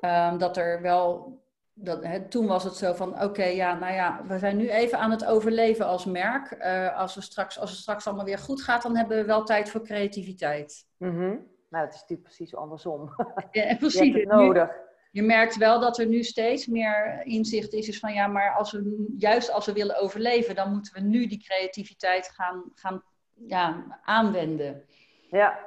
Um, 0.00 0.38
dat 0.38 0.56
er 0.56 0.82
wel 0.82 1.38
dat, 1.78 2.04
hè, 2.04 2.28
toen 2.28 2.46
was 2.46 2.64
het 2.64 2.76
zo 2.76 2.92
van, 2.92 3.22
oké, 3.22 3.44
ja, 3.44 3.78
nou 3.78 3.94
ja, 3.94 4.20
we 4.26 4.38
zijn 4.38 4.56
nu 4.56 4.68
even 4.70 4.98
aan 4.98 5.10
het 5.10 5.24
overleven 5.24 5.86
als 5.86 6.04
merk. 6.04 6.56
Uh, 6.58 6.98
als, 6.98 7.14
we 7.14 7.20
straks, 7.20 7.58
als 7.58 7.70
het 7.70 7.78
straks 7.78 8.06
allemaal 8.06 8.24
weer 8.24 8.38
goed 8.38 8.62
gaat, 8.62 8.82
dan 8.82 8.96
hebben 8.96 9.16
we 9.16 9.24
wel 9.24 9.44
tijd 9.44 9.70
voor 9.70 9.82
creativiteit. 9.82 10.86
Mm 10.96 11.10
-hmm. 11.10 11.46
Nou, 11.68 11.84
het 11.84 11.94
is 11.94 12.00
natuurlijk 12.00 12.28
precies 12.28 12.56
andersom. 12.56 13.10
Ja, 13.50 13.76
precies. 13.76 14.14
Je 14.14 14.26
nodig. 14.26 14.70
je 15.10 15.22
merkt 15.22 15.56
wel 15.56 15.80
dat 15.80 15.98
er 15.98 16.06
nu 16.06 16.22
steeds 16.22 16.66
meer 16.66 17.20
inzicht 17.24 17.72
is, 17.72 17.88
is 17.88 17.98
van 17.98 18.12
ja, 18.12 18.26
maar 18.26 18.54
als 18.54 18.72
we, 18.72 19.14
juist 19.16 19.52
als 19.52 19.66
we 19.66 19.72
willen 19.72 20.00
overleven, 20.00 20.54
dan 20.54 20.72
moeten 20.72 20.94
we 20.94 21.00
nu 21.00 21.26
die 21.26 21.44
creativiteit 21.44 22.28
gaan, 22.28 22.64
gaan 22.74 23.02
ja, 23.34 23.84
aanwenden. 24.02 24.84
Ja, 25.30 25.58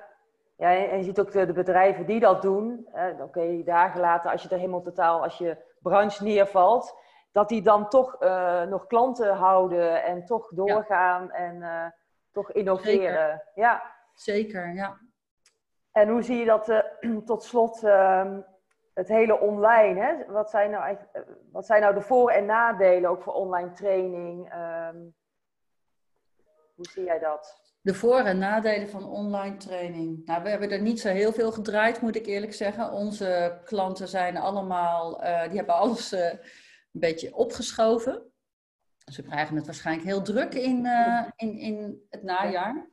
ja, 0.57 0.87
en 0.87 0.97
je 0.97 1.03
ziet 1.03 1.19
ook 1.19 1.31
de, 1.31 1.45
de 1.45 1.53
bedrijven 1.53 2.05
die 2.05 2.19
dat 2.19 2.41
doen. 2.41 2.87
Eh, 2.93 3.05
Oké, 3.13 3.23
okay, 3.23 3.63
dagen 3.63 3.99
later, 3.99 4.31
als 4.31 4.43
je 4.43 4.49
er 4.49 4.57
helemaal 4.57 4.81
totaal, 4.81 5.23
als 5.23 5.37
je 5.37 5.57
branche 5.81 6.23
neervalt, 6.23 6.97
dat 7.31 7.49
die 7.49 7.61
dan 7.61 7.89
toch 7.89 8.21
uh, 8.21 8.61
nog 8.61 8.87
klanten 8.87 9.35
houden 9.35 10.03
en 10.03 10.25
toch 10.25 10.49
doorgaan 10.49 11.31
en 11.31 11.55
uh, 11.55 11.85
toch 12.31 12.51
innoveren. 12.51 12.97
Zeker. 12.97 13.51
Ja. 13.55 13.97
Zeker, 14.13 14.73
ja. 14.73 14.97
En 15.91 16.09
hoe 16.09 16.21
zie 16.21 16.37
je 16.37 16.45
dat 16.45 16.69
uh, 16.69 16.79
tot 17.25 17.43
slot 17.43 17.83
ehm, 17.83 18.41
het 18.93 19.07
hele 19.07 19.39
online? 19.39 20.01
Hè? 20.01 20.31
Wat, 20.31 20.49
zijn 20.49 20.71
nou 20.71 20.97
wat 21.51 21.65
zijn 21.65 21.81
nou 21.81 21.93
de 21.93 22.01
voor- 22.01 22.31
en 22.31 22.45
nadelen 22.45 23.09
ook 23.09 23.21
voor 23.21 23.33
online 23.33 23.71
training? 23.71 24.53
Um, 24.53 25.15
hoe 26.75 26.85
zie 26.85 27.03
jij 27.03 27.19
dat? 27.19 27.68
De 27.81 27.93
voor- 27.93 28.19
en 28.19 28.37
nadelen 28.37 28.89
van 28.89 29.05
online 29.05 29.57
training. 29.57 30.25
Nou, 30.25 30.43
we 30.43 30.49
hebben 30.49 30.71
er 30.71 30.81
niet 30.81 30.99
zo 30.99 31.07
heel 31.07 31.33
veel 31.33 31.51
gedraaid, 31.51 32.01
moet 32.01 32.15
ik 32.15 32.25
eerlijk 32.25 32.53
zeggen. 32.53 32.91
Onze 32.91 33.61
klanten 33.63 34.07
zijn 34.07 34.37
allemaal, 34.37 35.23
uh, 35.23 35.43
die 35.47 35.57
hebben 35.57 35.75
alles 35.75 36.13
uh, 36.13 36.25
een 36.29 36.39
beetje 36.91 37.35
opgeschoven. 37.35 38.31
Ze 39.11 39.23
krijgen 39.23 39.55
het 39.55 39.65
waarschijnlijk 39.65 40.07
heel 40.07 40.21
druk 40.21 40.53
in, 40.53 40.85
uh, 40.85 41.25
in, 41.35 41.57
in 41.57 42.05
het 42.09 42.23
najaar. 42.23 42.87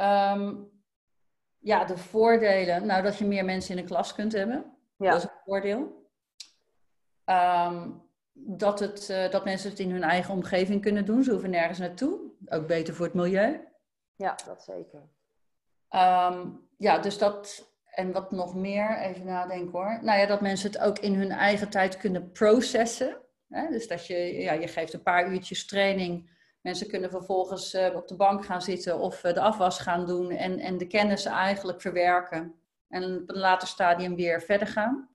Um, 0.00 0.70
ja, 1.58 1.84
de 1.84 1.96
voordelen. 1.96 2.86
Nou, 2.86 3.02
dat 3.02 3.16
je 3.16 3.24
meer 3.26 3.44
mensen 3.44 3.76
in 3.76 3.82
de 3.82 3.88
klas 3.88 4.14
kunt 4.14 4.32
hebben. 4.32 4.76
Ja. 4.96 5.10
Dat 5.10 5.18
is 5.18 5.24
een 5.24 5.40
voordeel. 5.44 6.10
Um, 7.24 8.07
dat, 8.46 8.78
het, 8.78 9.08
uh, 9.10 9.30
dat 9.30 9.44
mensen 9.44 9.70
het 9.70 9.78
in 9.78 9.90
hun 9.90 10.02
eigen 10.02 10.34
omgeving 10.34 10.82
kunnen 10.82 11.04
doen. 11.04 11.22
Ze 11.22 11.30
hoeven 11.30 11.50
nergens 11.50 11.78
naartoe. 11.78 12.20
Ook 12.48 12.66
beter 12.66 12.94
voor 12.94 13.04
het 13.04 13.14
milieu. 13.14 13.60
Ja, 14.16 14.36
dat 14.46 14.62
zeker. 14.62 15.00
Um, 15.90 16.68
ja, 16.76 16.98
dus 16.98 17.18
dat. 17.18 17.66
En 17.84 18.12
wat 18.12 18.30
nog 18.30 18.54
meer, 18.54 18.98
even 18.98 19.24
nadenken 19.24 19.70
hoor. 19.70 19.98
Nou 20.02 20.18
ja, 20.18 20.26
dat 20.26 20.40
mensen 20.40 20.70
het 20.70 20.80
ook 20.80 20.98
in 20.98 21.14
hun 21.14 21.30
eigen 21.30 21.68
tijd 21.68 21.96
kunnen 21.96 22.32
processen. 22.32 23.16
Hè? 23.48 23.68
Dus 23.68 23.88
dat 23.88 24.06
je, 24.06 24.16
ja, 24.16 24.52
je 24.52 24.68
geeft 24.68 24.92
een 24.92 25.02
paar 25.02 25.32
uurtjes 25.32 25.66
training. 25.66 26.30
Mensen 26.60 26.88
kunnen 26.88 27.10
vervolgens 27.10 27.74
uh, 27.74 27.94
op 27.94 28.08
de 28.08 28.16
bank 28.16 28.44
gaan 28.44 28.62
zitten 28.62 28.98
of 28.98 29.24
uh, 29.24 29.32
de 29.32 29.40
afwas 29.40 29.78
gaan 29.78 30.06
doen. 30.06 30.30
En, 30.30 30.58
en 30.58 30.78
de 30.78 30.86
kennis 30.86 31.24
eigenlijk 31.24 31.80
verwerken. 31.80 32.54
En 32.88 33.02
op 33.22 33.28
een 33.28 33.38
later 33.38 33.68
stadium 33.68 34.16
weer 34.16 34.42
verder 34.42 34.66
gaan. 34.66 35.08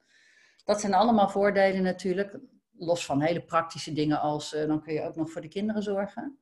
Dat 0.65 0.79
zijn 0.79 0.93
allemaal 0.93 1.29
voordelen 1.29 1.83
natuurlijk 1.83 2.39
los 2.84 3.06
van 3.06 3.22
hele 3.22 3.41
praktische 3.41 3.93
dingen 3.93 4.19
als 4.19 4.54
uh, 4.54 4.67
dan 4.67 4.82
kun 4.82 4.93
je 4.93 5.04
ook 5.04 5.15
nog 5.15 5.32
voor 5.32 5.41
de 5.41 5.48
kinderen 5.48 5.84
zorgen. 5.84 6.38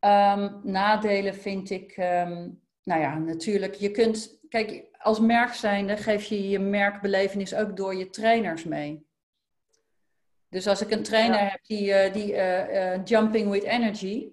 Um, 0.00 0.60
nadelen 0.62 1.34
vind 1.34 1.70
ik, 1.70 1.96
um, 1.96 2.60
nou 2.82 3.00
ja, 3.00 3.18
natuurlijk, 3.18 3.74
je 3.74 3.90
kunt, 3.90 4.38
kijk, 4.48 4.84
als 4.98 5.20
merk 5.20 5.52
zijnde 5.52 5.96
geef 5.96 6.24
je 6.24 6.48
je 6.48 6.58
merkbelevenis 6.58 7.54
ook 7.54 7.76
door 7.76 7.94
je 7.94 8.10
trainers 8.10 8.64
mee. 8.64 9.06
Dus 10.48 10.66
als 10.66 10.82
ik 10.82 10.90
een 10.90 11.02
trainer 11.02 11.38
ja. 11.38 11.48
heb 11.48 11.64
die, 11.64 11.88
uh, 11.88 12.12
die 12.12 12.32
uh, 12.32 13.04
jumping 13.04 13.50
with 13.50 13.62
energy, 13.62 14.28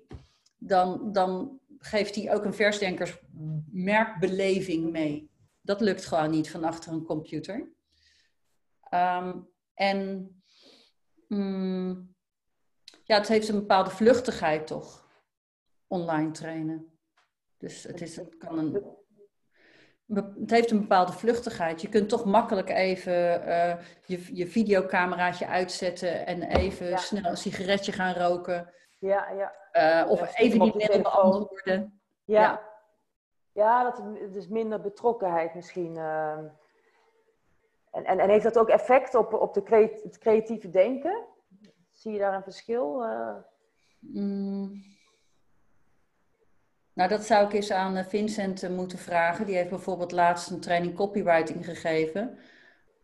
dan, 0.58 1.12
dan 1.12 1.60
geeft 1.78 2.16
hij 2.16 2.34
ook 2.34 2.46
een 2.46 2.54
versdenkers 2.54 3.18
merkbeleving 3.72 4.92
mee. 4.92 5.30
Dat 5.62 5.82
lukt 5.82 6.06
gewoon 6.06 6.32
niet 6.32 6.52
van 6.52 6.64
achter 6.64 6.92
een 6.92 7.04
computer. 7.04 7.70
Um, 8.94 9.50
en 9.74 10.30
Mm, 11.34 12.16
ja, 13.04 13.18
het 13.18 13.28
heeft 13.28 13.48
een 13.48 13.60
bepaalde 13.60 13.90
vluchtigheid 13.90 14.68
toch, 14.68 15.08
online 15.88 16.32
trainen. 16.32 17.00
Dus 17.58 17.84
het, 17.84 18.02
is, 18.02 18.16
het 18.16 18.38
kan 18.38 18.58
een. 18.58 19.00
Het 20.40 20.50
heeft 20.50 20.72
een 20.72 20.80
bepaalde 20.80 21.12
vluchtigheid. 21.12 21.82
Je 21.82 21.90
kunt 21.90 22.10
toch 22.10 22.26
makkelijk 22.26 22.70
even 22.70 23.48
uh, 23.48 23.76
je, 24.06 24.36
je 24.36 24.48
videocameraatje 24.48 25.48
uitzetten 25.48 26.26
en 26.26 26.44
even 26.44 26.88
ja. 26.88 26.98
snel 26.98 27.26
een 27.26 27.38
sigaretje 27.38 27.92
gaan 27.92 28.14
roken. 28.14 28.74
Ja, 29.00 29.30
ja. 29.30 29.56
Uh, 30.04 30.12
of 30.12 30.38
even 30.38 30.60
die 30.60 30.76
mail 30.76 31.02
beantwoorden. 31.02 32.02
Ja. 32.26 32.42
ja. 32.42 32.70
Ja, 33.54 33.84
dat 33.84 34.04
is 34.36 34.48
minder 34.48 34.82
betrokkenheid 34.82 35.56
misschien. 35.56 35.96
Uh, 35.96 36.40
en, 37.92 38.06
en, 38.06 38.20
en, 38.20 38.30
heeft 38.30 38.44
dat 38.44 38.58
ook 38.58 38.70
effect 38.70 39.16
op, 39.16 39.34
op 39.34 39.54
de 39.54 39.64
creat 39.64 40.02
het 40.04 40.18
creatieve 40.18 40.70
denken? 40.70 41.26
Zie 41.92 42.12
je 42.12 42.20
daar 42.20 42.34
een 42.34 42.44
verschil? 42.44 43.04
Uh... 43.04 43.36
Mm. 44.00 44.84
Nou, 46.94 47.10
dat 47.10 47.26
zou 47.26 47.46
ik 47.46 47.54
eens 47.54 47.72
aan 47.72 47.96
eh, 47.96 48.06
Vincent 48.06 48.64
eh, 48.64 48.70
moeten 48.70 48.98
vragen. 48.98 49.46
Die 49.46 49.56
heeft 49.56 49.70
bijvoorbeeld 49.70 50.12
laatst 50.12 50.50
een 50.50 50.60
training 50.60 50.96
copywriting 50.96 51.66
gegeven. 51.66 52.38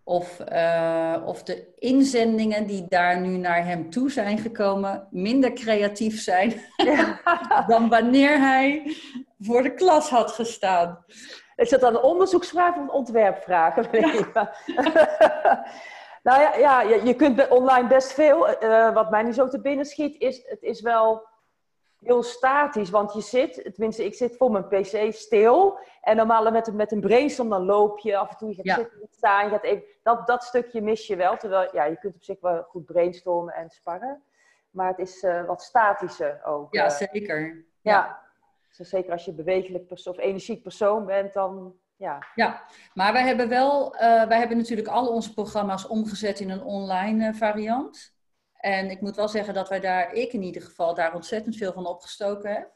Of, 0.04 0.40
uh, 0.52 1.24
of 1.26 1.44
de 1.44 1.74
inzendingen 1.76 2.68
die 2.68 2.86
daar 2.90 3.20
nu 3.20 3.38
naar 3.38 3.66
hem 3.66 3.90
toe 3.90 4.12
zijn 4.12 4.38
gekomen 4.38 5.08
minder 5.12 5.54
creatief 5.54 6.22
zijn 6.22 6.54
ja. 6.78 7.22
dan 7.68 7.90
wanneer 7.90 8.40
hij 8.40 8.96
voor 9.40 9.64
de 9.64 9.74
klas 9.74 10.10
had 10.10 10.32
gestaan. 10.32 11.06
Is 11.58 11.70
dat 11.70 11.80
dan 11.80 11.96
een 11.96 12.02
onderzoeksvraag 12.02 12.76
of 12.76 12.82
een 12.82 12.92
ontwerpvraag? 12.92 13.92
Ja. 13.92 14.52
nou 16.28 16.42
ja, 16.42 16.56
ja, 16.56 16.82
je 16.82 17.16
kunt 17.16 17.48
online 17.48 17.88
best 17.88 18.14
veel. 18.14 18.64
Uh, 18.64 18.94
wat 18.94 19.10
mij 19.10 19.24
nu 19.24 19.34
zo 19.34 19.48
te 19.48 19.62
binnen 19.62 19.86
schiet, 19.86 20.22
is 20.22 20.44
het 20.48 20.62
is 20.62 20.82
wel 20.82 21.28
heel 22.00 22.24
statisch. 22.24 22.90
Want 22.90 23.14
je 23.14 23.22
zit, 23.22 23.54
tenminste, 23.74 24.06
ik 24.06 24.14
zit 24.14 24.38
voor 24.38 24.52
mijn 24.52 24.68
pc 24.68 25.14
stil. 25.14 25.80
En 26.02 26.16
normaal 26.16 26.52
met, 26.52 26.74
met 26.74 26.92
een 26.92 27.02
brainstorm, 27.02 27.50
dan 27.50 27.66
loop 27.66 28.00
je 28.00 28.18
af 28.18 28.30
en 28.30 28.38
toe. 28.38 28.50
Je 28.50 28.56
gaat 28.56 28.66
ja. 28.66 28.76
zitten, 28.76 29.08
staan, 29.12 29.46
je 29.46 29.52
gaat 29.52 29.64
even, 29.64 29.84
dat, 30.04 30.28
dat 30.28 30.44
stukje 30.44 30.82
mis 30.82 31.08
je 31.08 31.16
wel. 31.16 31.38
Terwijl, 31.38 31.70
ja, 31.74 31.84
je 31.84 31.98
kunt 31.98 32.16
op 32.16 32.24
zich 32.24 32.40
wel 32.40 32.64
goed 32.64 32.86
brainstormen 32.86 33.54
en 33.54 33.70
sparren. 33.70 34.24
Maar 34.70 34.88
het 34.88 35.00
is 35.00 35.24
uh, 35.24 35.46
wat 35.46 35.62
statischer 35.62 36.42
ook. 36.46 36.74
Ja, 36.74 36.90
zeker. 36.90 37.66
Ja. 37.82 37.92
ja. 37.92 38.27
Dus 38.78 38.90
zeker 38.90 39.12
als 39.12 39.26
je 39.26 39.34
bewegelijk 39.34 39.88
persoon, 39.88 40.14
of 40.14 40.20
energiek 40.20 40.62
persoon 40.62 41.06
bent, 41.06 41.34
dan 41.34 41.76
ja. 41.96 42.28
Ja, 42.36 42.64
maar 42.94 43.14
wij 43.14 43.26
hebben 43.26 43.50
wel, 43.50 43.94
uh, 43.94 44.00
wij 44.28 44.38
hebben 44.38 44.58
natuurlijk 44.58 44.88
al 44.88 45.08
onze 45.08 45.34
programma's 45.34 45.88
omgezet 45.88 46.40
in 46.40 46.50
een 46.50 46.64
online 46.64 47.34
variant. 47.34 48.16
En 48.54 48.90
ik 48.90 49.02
moet 49.02 49.16
wel 49.16 49.28
zeggen 49.28 49.54
dat 49.54 49.70
wij 49.70 49.80
daar, 49.80 50.14
ik 50.14 50.34
in 50.34 50.42
ieder 50.42 50.62
geval, 50.62 50.94
daar 50.94 51.14
ontzettend 51.14 51.56
veel 51.56 51.74
van 51.74 51.86
opgestoken 51.86 52.52
heb. 52.54 52.76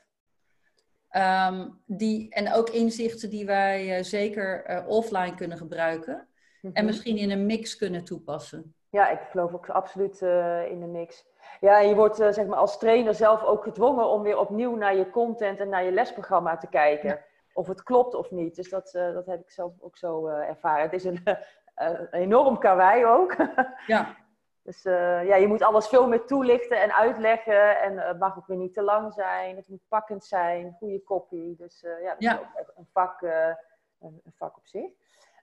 Ehm, 1.10 1.70
die, 1.86 2.30
en 2.30 2.54
ook 2.54 2.70
inzichten 2.70 3.30
die 3.30 3.46
wij 3.46 3.98
uh, 3.98 4.04
zeker 4.04 4.84
offline 4.88 5.36
kunnen 5.36 5.58
gebruiken. 5.58 6.14
Mm 6.14 6.28
-hmm. 6.62 6.72
En 6.74 6.86
misschien 6.86 7.18
in 7.18 7.32
een 7.32 7.46
mix 7.46 7.76
kunnen 7.76 8.04
toepassen. 8.04 8.76
Ja, 8.92 9.10
ik 9.10 9.20
geloof 9.30 9.54
ook 9.54 9.70
absoluut 9.70 10.22
uh, 10.22 10.66
in 10.66 10.80
de 10.80 10.86
mix. 10.86 11.26
Ja, 11.60 11.80
je 11.80 11.96
wordt 11.96 12.16
zeg 12.16 12.46
maar 12.46 12.58
als 12.58 12.78
trainer 12.78 13.14
zelf 13.14 13.44
ook 13.44 13.64
gedwongen 13.64 14.06
om 14.06 14.22
weer 14.22 14.38
opnieuw 14.38 14.76
naar 14.76 14.96
je 14.96 15.10
content 15.10 15.60
en 15.60 15.70
naar 15.70 15.84
je 15.84 15.92
lesprogramma 15.92 16.58
te 16.58 16.68
kijken. 16.68 17.10
Ja. 17.10 17.20
Of 17.54 17.68
het 17.68 17.84
klopt 17.84 18.14
of 18.14 18.32
niet. 18.32 18.56
Dus 18.56 18.70
dat, 18.70 18.92
dat 18.92 19.26
heb 19.26 19.42
ik 19.42 19.52
zelf 19.52 19.74
ook 19.80 19.98
zo 19.98 20.28
ervaren. 20.28 20.82
Het 20.82 20.94
is 20.94 21.04
een, 21.04 21.22
een 21.76 22.08
enorm 22.12 22.60
karwei 22.60 23.06
ook. 23.06 23.36
Ja. 23.88 24.16
Dus 24.64 24.84
ja, 24.84 25.36
je 25.36 25.48
moet 25.48 25.62
alles 25.62 25.88
veel 25.88 26.08
meer 26.08 26.26
toelichten 26.26 26.82
en 26.82 26.96
uitleggen. 26.96 27.82
En 27.82 27.98
het 27.98 28.20
mag 28.20 28.38
ook 28.38 28.48
weer 28.48 28.58
niet 28.58 28.74
te 28.74 28.82
lang 28.82 29.14
zijn. 29.14 29.56
Het 29.56 29.68
moet 29.68 29.88
pakkend 29.88 30.26
zijn, 30.26 30.76
goede 30.80 31.04
kopie. 31.04 31.56
Dus 31.56 31.82
ja, 31.82 32.10
dat 32.10 32.16
ja. 32.18 32.34
is 32.34 32.40
ook 32.40 32.56
echt 32.56 32.72
een 32.78 32.88
vak, 32.92 33.22
een, 33.22 33.58
een, 34.00 34.34
vak 34.36 34.58
op 34.58 34.68
zich. 34.68 34.90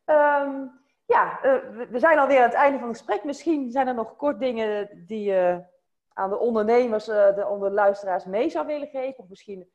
Um, 0.07 0.87
ja, 1.09 1.39
we, 1.43 1.87
we, 1.91 1.99
zijn 1.99 2.19
alweer 2.19 2.39
aan 2.39 2.49
het 2.49 2.55
einde 2.55 2.79
van 2.79 2.89
het 2.89 2.97
gesprek. 2.97 3.25
Misschien 3.25 3.71
zijn 3.71 3.87
er 3.87 3.95
nog 3.95 4.17
kort 4.17 4.39
dingen 4.39 5.05
die 5.07 5.23
je 5.23 5.65
aan 6.13 6.31
de 6.31 6.39
ondernemers, 6.39 7.05
de, 7.05 7.47
onder 7.49 7.69
de 7.69 7.75
luisteraars 7.75 8.25
mee 8.25 8.51
zou 8.51 8.67
willen 8.67 8.89
geven. 8.89 9.19
Of 9.19 9.29
misschien 9.29 9.71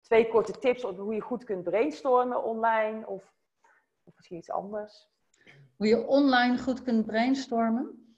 twee 0.00 0.28
korte 0.28 0.52
tips 0.52 0.84
op 0.84 0.98
hoe 0.98 1.14
je 1.14 1.20
goed 1.20 1.44
kunt 1.44 1.64
brainstormen 1.64 2.44
online. 2.44 3.06
Of, 3.06 3.34
of 4.04 4.12
misschien 4.16 4.36
iets 4.36 4.50
anders. 4.50 5.08
Hoe 5.76 5.86
je 5.86 6.06
online 6.06 6.58
goed 6.58 6.82
kunt 6.82 7.06
brainstormen? 7.06 8.16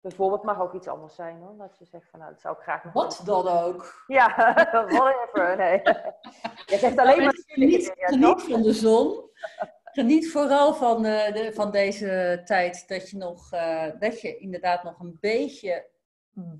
Bijvoorbeeld 0.00 0.42
mag 0.42 0.60
ook 0.60 0.74
iets 0.74 0.88
anders 0.88 1.14
zijn 1.14 1.36
hoor. 1.40 1.56
Dat 1.56 1.78
je 1.78 1.84
zegt 1.84 2.10
van 2.10 2.18
nou, 2.18 2.32
dat 2.32 2.40
zou 2.40 2.56
ik 2.56 2.62
graag 2.62 2.84
nog. 2.84 2.92
Wat 2.92 3.22
dan 3.24 3.48
ook? 3.48 4.04
Ja, 4.06 4.54
whatever. 4.72 5.56
Nee. 5.56 5.82
Je 6.72 6.78
zegt 6.78 6.98
alleen 6.98 7.22
maar. 7.22 7.42
Geniet, 7.46 7.92
geniet 7.96 8.42
van 8.50 8.62
de 8.62 8.72
zon. 8.72 9.30
Geniet 9.94 10.30
vooral 10.30 10.74
van, 10.74 11.02
de, 11.02 11.30
de, 11.32 11.50
van 11.52 11.70
deze 11.70 12.40
tijd 12.44 12.88
dat 12.88 13.10
je, 13.10 13.16
nog, 13.16 13.52
uh, 13.52 13.86
dat 13.98 14.20
je 14.20 14.36
inderdaad 14.36 14.82
nog 14.82 15.00
een 15.00 15.16
beetje 15.20 15.86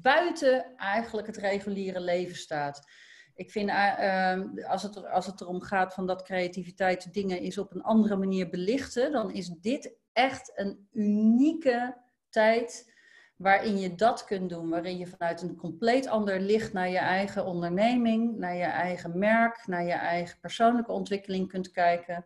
buiten 0.03 0.77
eigenlijk 0.77 1.27
het 1.27 1.37
reguliere 1.37 2.01
leven 2.01 2.37
staat. 2.37 2.89
Ik 3.35 3.51
vind, 3.51 3.71
uh, 3.71 4.39
als, 4.69 4.83
het 4.83 5.07
als 5.07 5.27
het 5.27 5.41
erom 5.41 5.61
gaat 5.63 5.95
van 5.95 6.07
dat 6.07 6.23
creativiteit 6.23 7.13
dingen 7.13 7.41
is 7.41 7.59
op 7.59 7.75
een 7.75 7.83
andere 7.83 8.17
manier 8.17 8.51
belichten, 8.51 9.13
dan 9.13 9.33
is 9.33 9.49
dit 9.49 9.93
echt 10.13 10.53
een 10.55 10.89
unieke 10.93 11.97
tijd 12.29 12.93
waarin 13.37 13.79
je 13.79 13.95
dat 13.95 14.25
kunt 14.25 14.49
doen, 14.51 14.69
waarin 14.69 14.99
je 14.99 15.07
vanuit 15.07 15.43
een 15.43 15.57
compleet 15.57 16.07
ander 16.07 16.41
licht 16.41 16.73
naar 16.73 16.89
je 16.89 16.99
eigen 16.99 17.47
onderneming, 17.47 18.37
naar 18.37 18.57
je 18.57 18.65
eigen 18.65 19.19
merk, 19.19 19.67
naar 19.67 19.85
je 19.85 19.93
eigen 19.93 20.39
persoonlijke 20.41 20.93
ontwikkeling 20.93 21.49
kunt 21.49 21.71
kijken. 21.71 22.25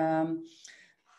Um, 0.00 0.42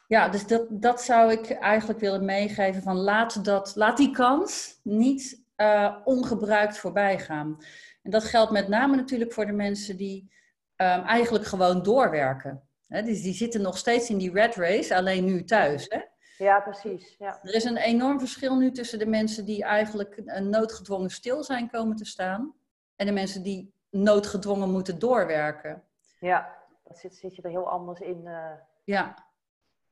ja, 0.08 0.30
dus 0.30 0.48
dat, 0.48 0.66
dat 0.70 1.02
zou 1.02 1.32
ik 1.32 1.52
eigenlijk 1.52 2.00
willen 2.00 2.26
meegeven 2.26 2.82
van 2.82 2.96
laat, 2.96 3.46
dat, 3.46 3.76
laat 3.76 3.98
die 3.98 4.12
kans 4.12 4.80
niet 4.84 5.44
uh, 5.58 5.96
ongebruikt 6.04 6.78
voorbij 6.78 7.20
gaan. 7.20 7.58
En 8.04 8.12
dat 8.12 8.24
geldt 8.24 8.52
met 8.52 8.68
name 8.68 8.96
natuurlijk 8.96 9.34
voor 9.34 9.46
de 9.46 9.52
mensen 9.52 9.98
die 9.98 10.32
um, 10.76 11.02
eigenlijk 11.02 11.46
gewoon 11.46 11.84
doorwerken. 11.84 12.62
He, 12.88 13.02
dus 13.02 13.22
die 13.22 13.34
zitten 13.34 13.62
nog 13.62 13.78
steeds 13.78 14.10
in 14.10 14.18
die 14.18 14.32
red 14.32 14.56
race, 14.56 14.96
alleen 14.96 15.26
nu 15.26 15.44
thuis. 15.44 15.86
Hè? 15.90 16.00
Ja, 16.38 16.60
precies. 16.60 17.16
Ja. 17.20 17.40
Er 17.44 17.54
is 17.54 17.64
een 17.64 17.78
enorm 17.78 18.20
verschil 18.20 18.58
nu 18.58 18.72
tussen 18.72 19.00
de 19.00 19.06
mensen 19.06 19.46
die 19.46 19.64
eigenlijk 19.64 20.40
noodgedwongen 20.42 21.10
stil 21.10 21.44
zijn 21.44 21.70
komen 21.70 21.96
te 21.96 22.06
staan 22.06 22.54
en 22.96 23.06
de 23.06 23.12
mensen 23.12 23.44
die 23.44 23.74
noodgedwongen 23.90 24.72
moeten 24.72 25.00
doorwerken. 25.00 25.84
Ja, 26.20 26.56
dat 26.88 26.98
zit, 26.98 27.16
zit 27.16 27.36
je 27.36 27.42
er 27.42 27.50
heel 27.50 27.70
anders 27.70 28.00
in. 28.00 28.22
Uh... 28.26 28.52
Ja. 28.84 29.16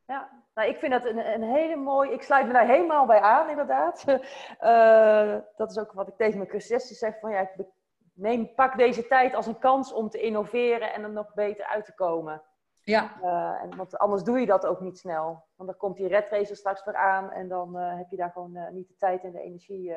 Ja, 0.06 0.30
nou, 0.54 0.70
ik 0.70 0.78
vind 0.78 0.92
dat 0.92 1.06
een, 1.06 1.34
een 1.34 1.44
hele 1.44 1.76
mooie. 1.76 2.12
Ik 2.12 2.22
sluit 2.22 2.48
me 2.48 2.54
daar 2.54 2.68
helemaal 2.68 3.06
bij 3.06 3.22
aan, 3.22 3.50
inderdaad. 3.50 4.06
Uh, 4.08 5.36
dat 5.58 5.72
is 5.72 5.80
ook 5.80 5.92
wat 5.92 6.08
ik 6.08 6.16
tegen 6.18 6.38
mijn 6.38 6.50
cursisten 6.50 6.96
zeg: 6.96 7.20
van 7.20 7.32
ja, 7.32 7.40
ik 7.40 7.66
neem, 8.14 8.54
pak 8.54 8.78
deze 8.78 9.08
tijd 9.08 9.34
als 9.34 9.46
een 9.46 9.60
kans 9.60 9.94
om 9.94 10.10
te 10.10 10.22
innoveren 10.22 10.94
en 10.94 11.04
er 11.04 11.12
nog 11.12 11.34
beter 11.34 11.66
uit 11.66 11.86
te 11.86 11.94
komen. 11.94 12.42
Ja. 12.82 13.12
Uh, 13.22 13.62
en, 13.62 13.76
want 13.76 13.98
anders 13.98 14.24
doe 14.24 14.40
je 14.40 14.46
dat 14.46 14.66
ook 14.66 14.80
niet 14.80 14.98
snel. 14.98 15.46
Want 15.56 15.70
dan 15.70 15.78
komt 15.78 15.98
die 15.98 16.08
red 16.08 16.30
race 16.30 16.56
straks 16.56 16.84
weer 16.84 16.96
aan 16.96 17.32
en 17.32 17.48
dan 17.48 17.78
uh, 17.78 17.98
heb 17.98 18.10
je 18.10 18.18
daar 18.18 18.32
gewoon 18.32 18.56
uh, 18.56 18.70
niet 18.70 18.88
de 18.88 18.96
tijd 18.98 19.24
en 19.24 19.32
de 19.32 19.42
energie 19.42 19.94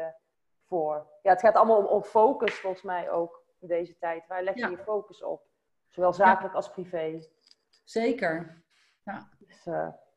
voor. 0.67 1.07
Ja, 1.23 1.31
het 1.31 1.41
gaat 1.41 1.55
allemaal 1.55 1.79
om, 1.79 1.85
om, 1.85 2.03
focus 2.03 2.61
volgens 2.61 2.83
mij 2.83 3.11
ook 3.11 3.43
in 3.59 3.69
deze 3.69 3.99
tijd. 3.99 4.27
Waar 4.27 4.43
leg 4.43 4.55
je 4.55 4.61
ja. 4.61 4.69
je 4.69 4.79
focus 4.79 5.23
op? 5.23 5.43
Zowel 5.91 6.13
zakelijk 6.13 6.53
ja. 6.53 6.59
als 6.59 6.71
privé. 6.71 7.23
Zeker. 7.85 8.63
Ja. 9.05 9.29
Dus, 9.39 9.65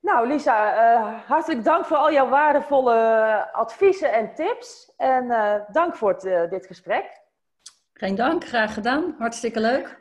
nou, 0.02 0.28
Lisa, 0.28 0.74
hartelijk 1.28 1.64
dank 1.64 1.86
voor 1.86 1.98
al 1.98 2.12
jouw 2.12 2.30
waardevolle 2.30 2.94
adviezen 3.52 4.14
en 4.14 4.34
tips. 4.36 4.94
En 4.98 5.28
dank 5.72 5.96
voor 5.96 6.10
het, 6.10 6.50
dit 6.50 6.66
gesprek. 6.66 7.22
Geen 7.94 8.16
dank, 8.16 8.46
graag 8.46 8.74
gedaan. 8.74 9.16
Hartstikke 9.18 9.60
leuk. 9.60 10.00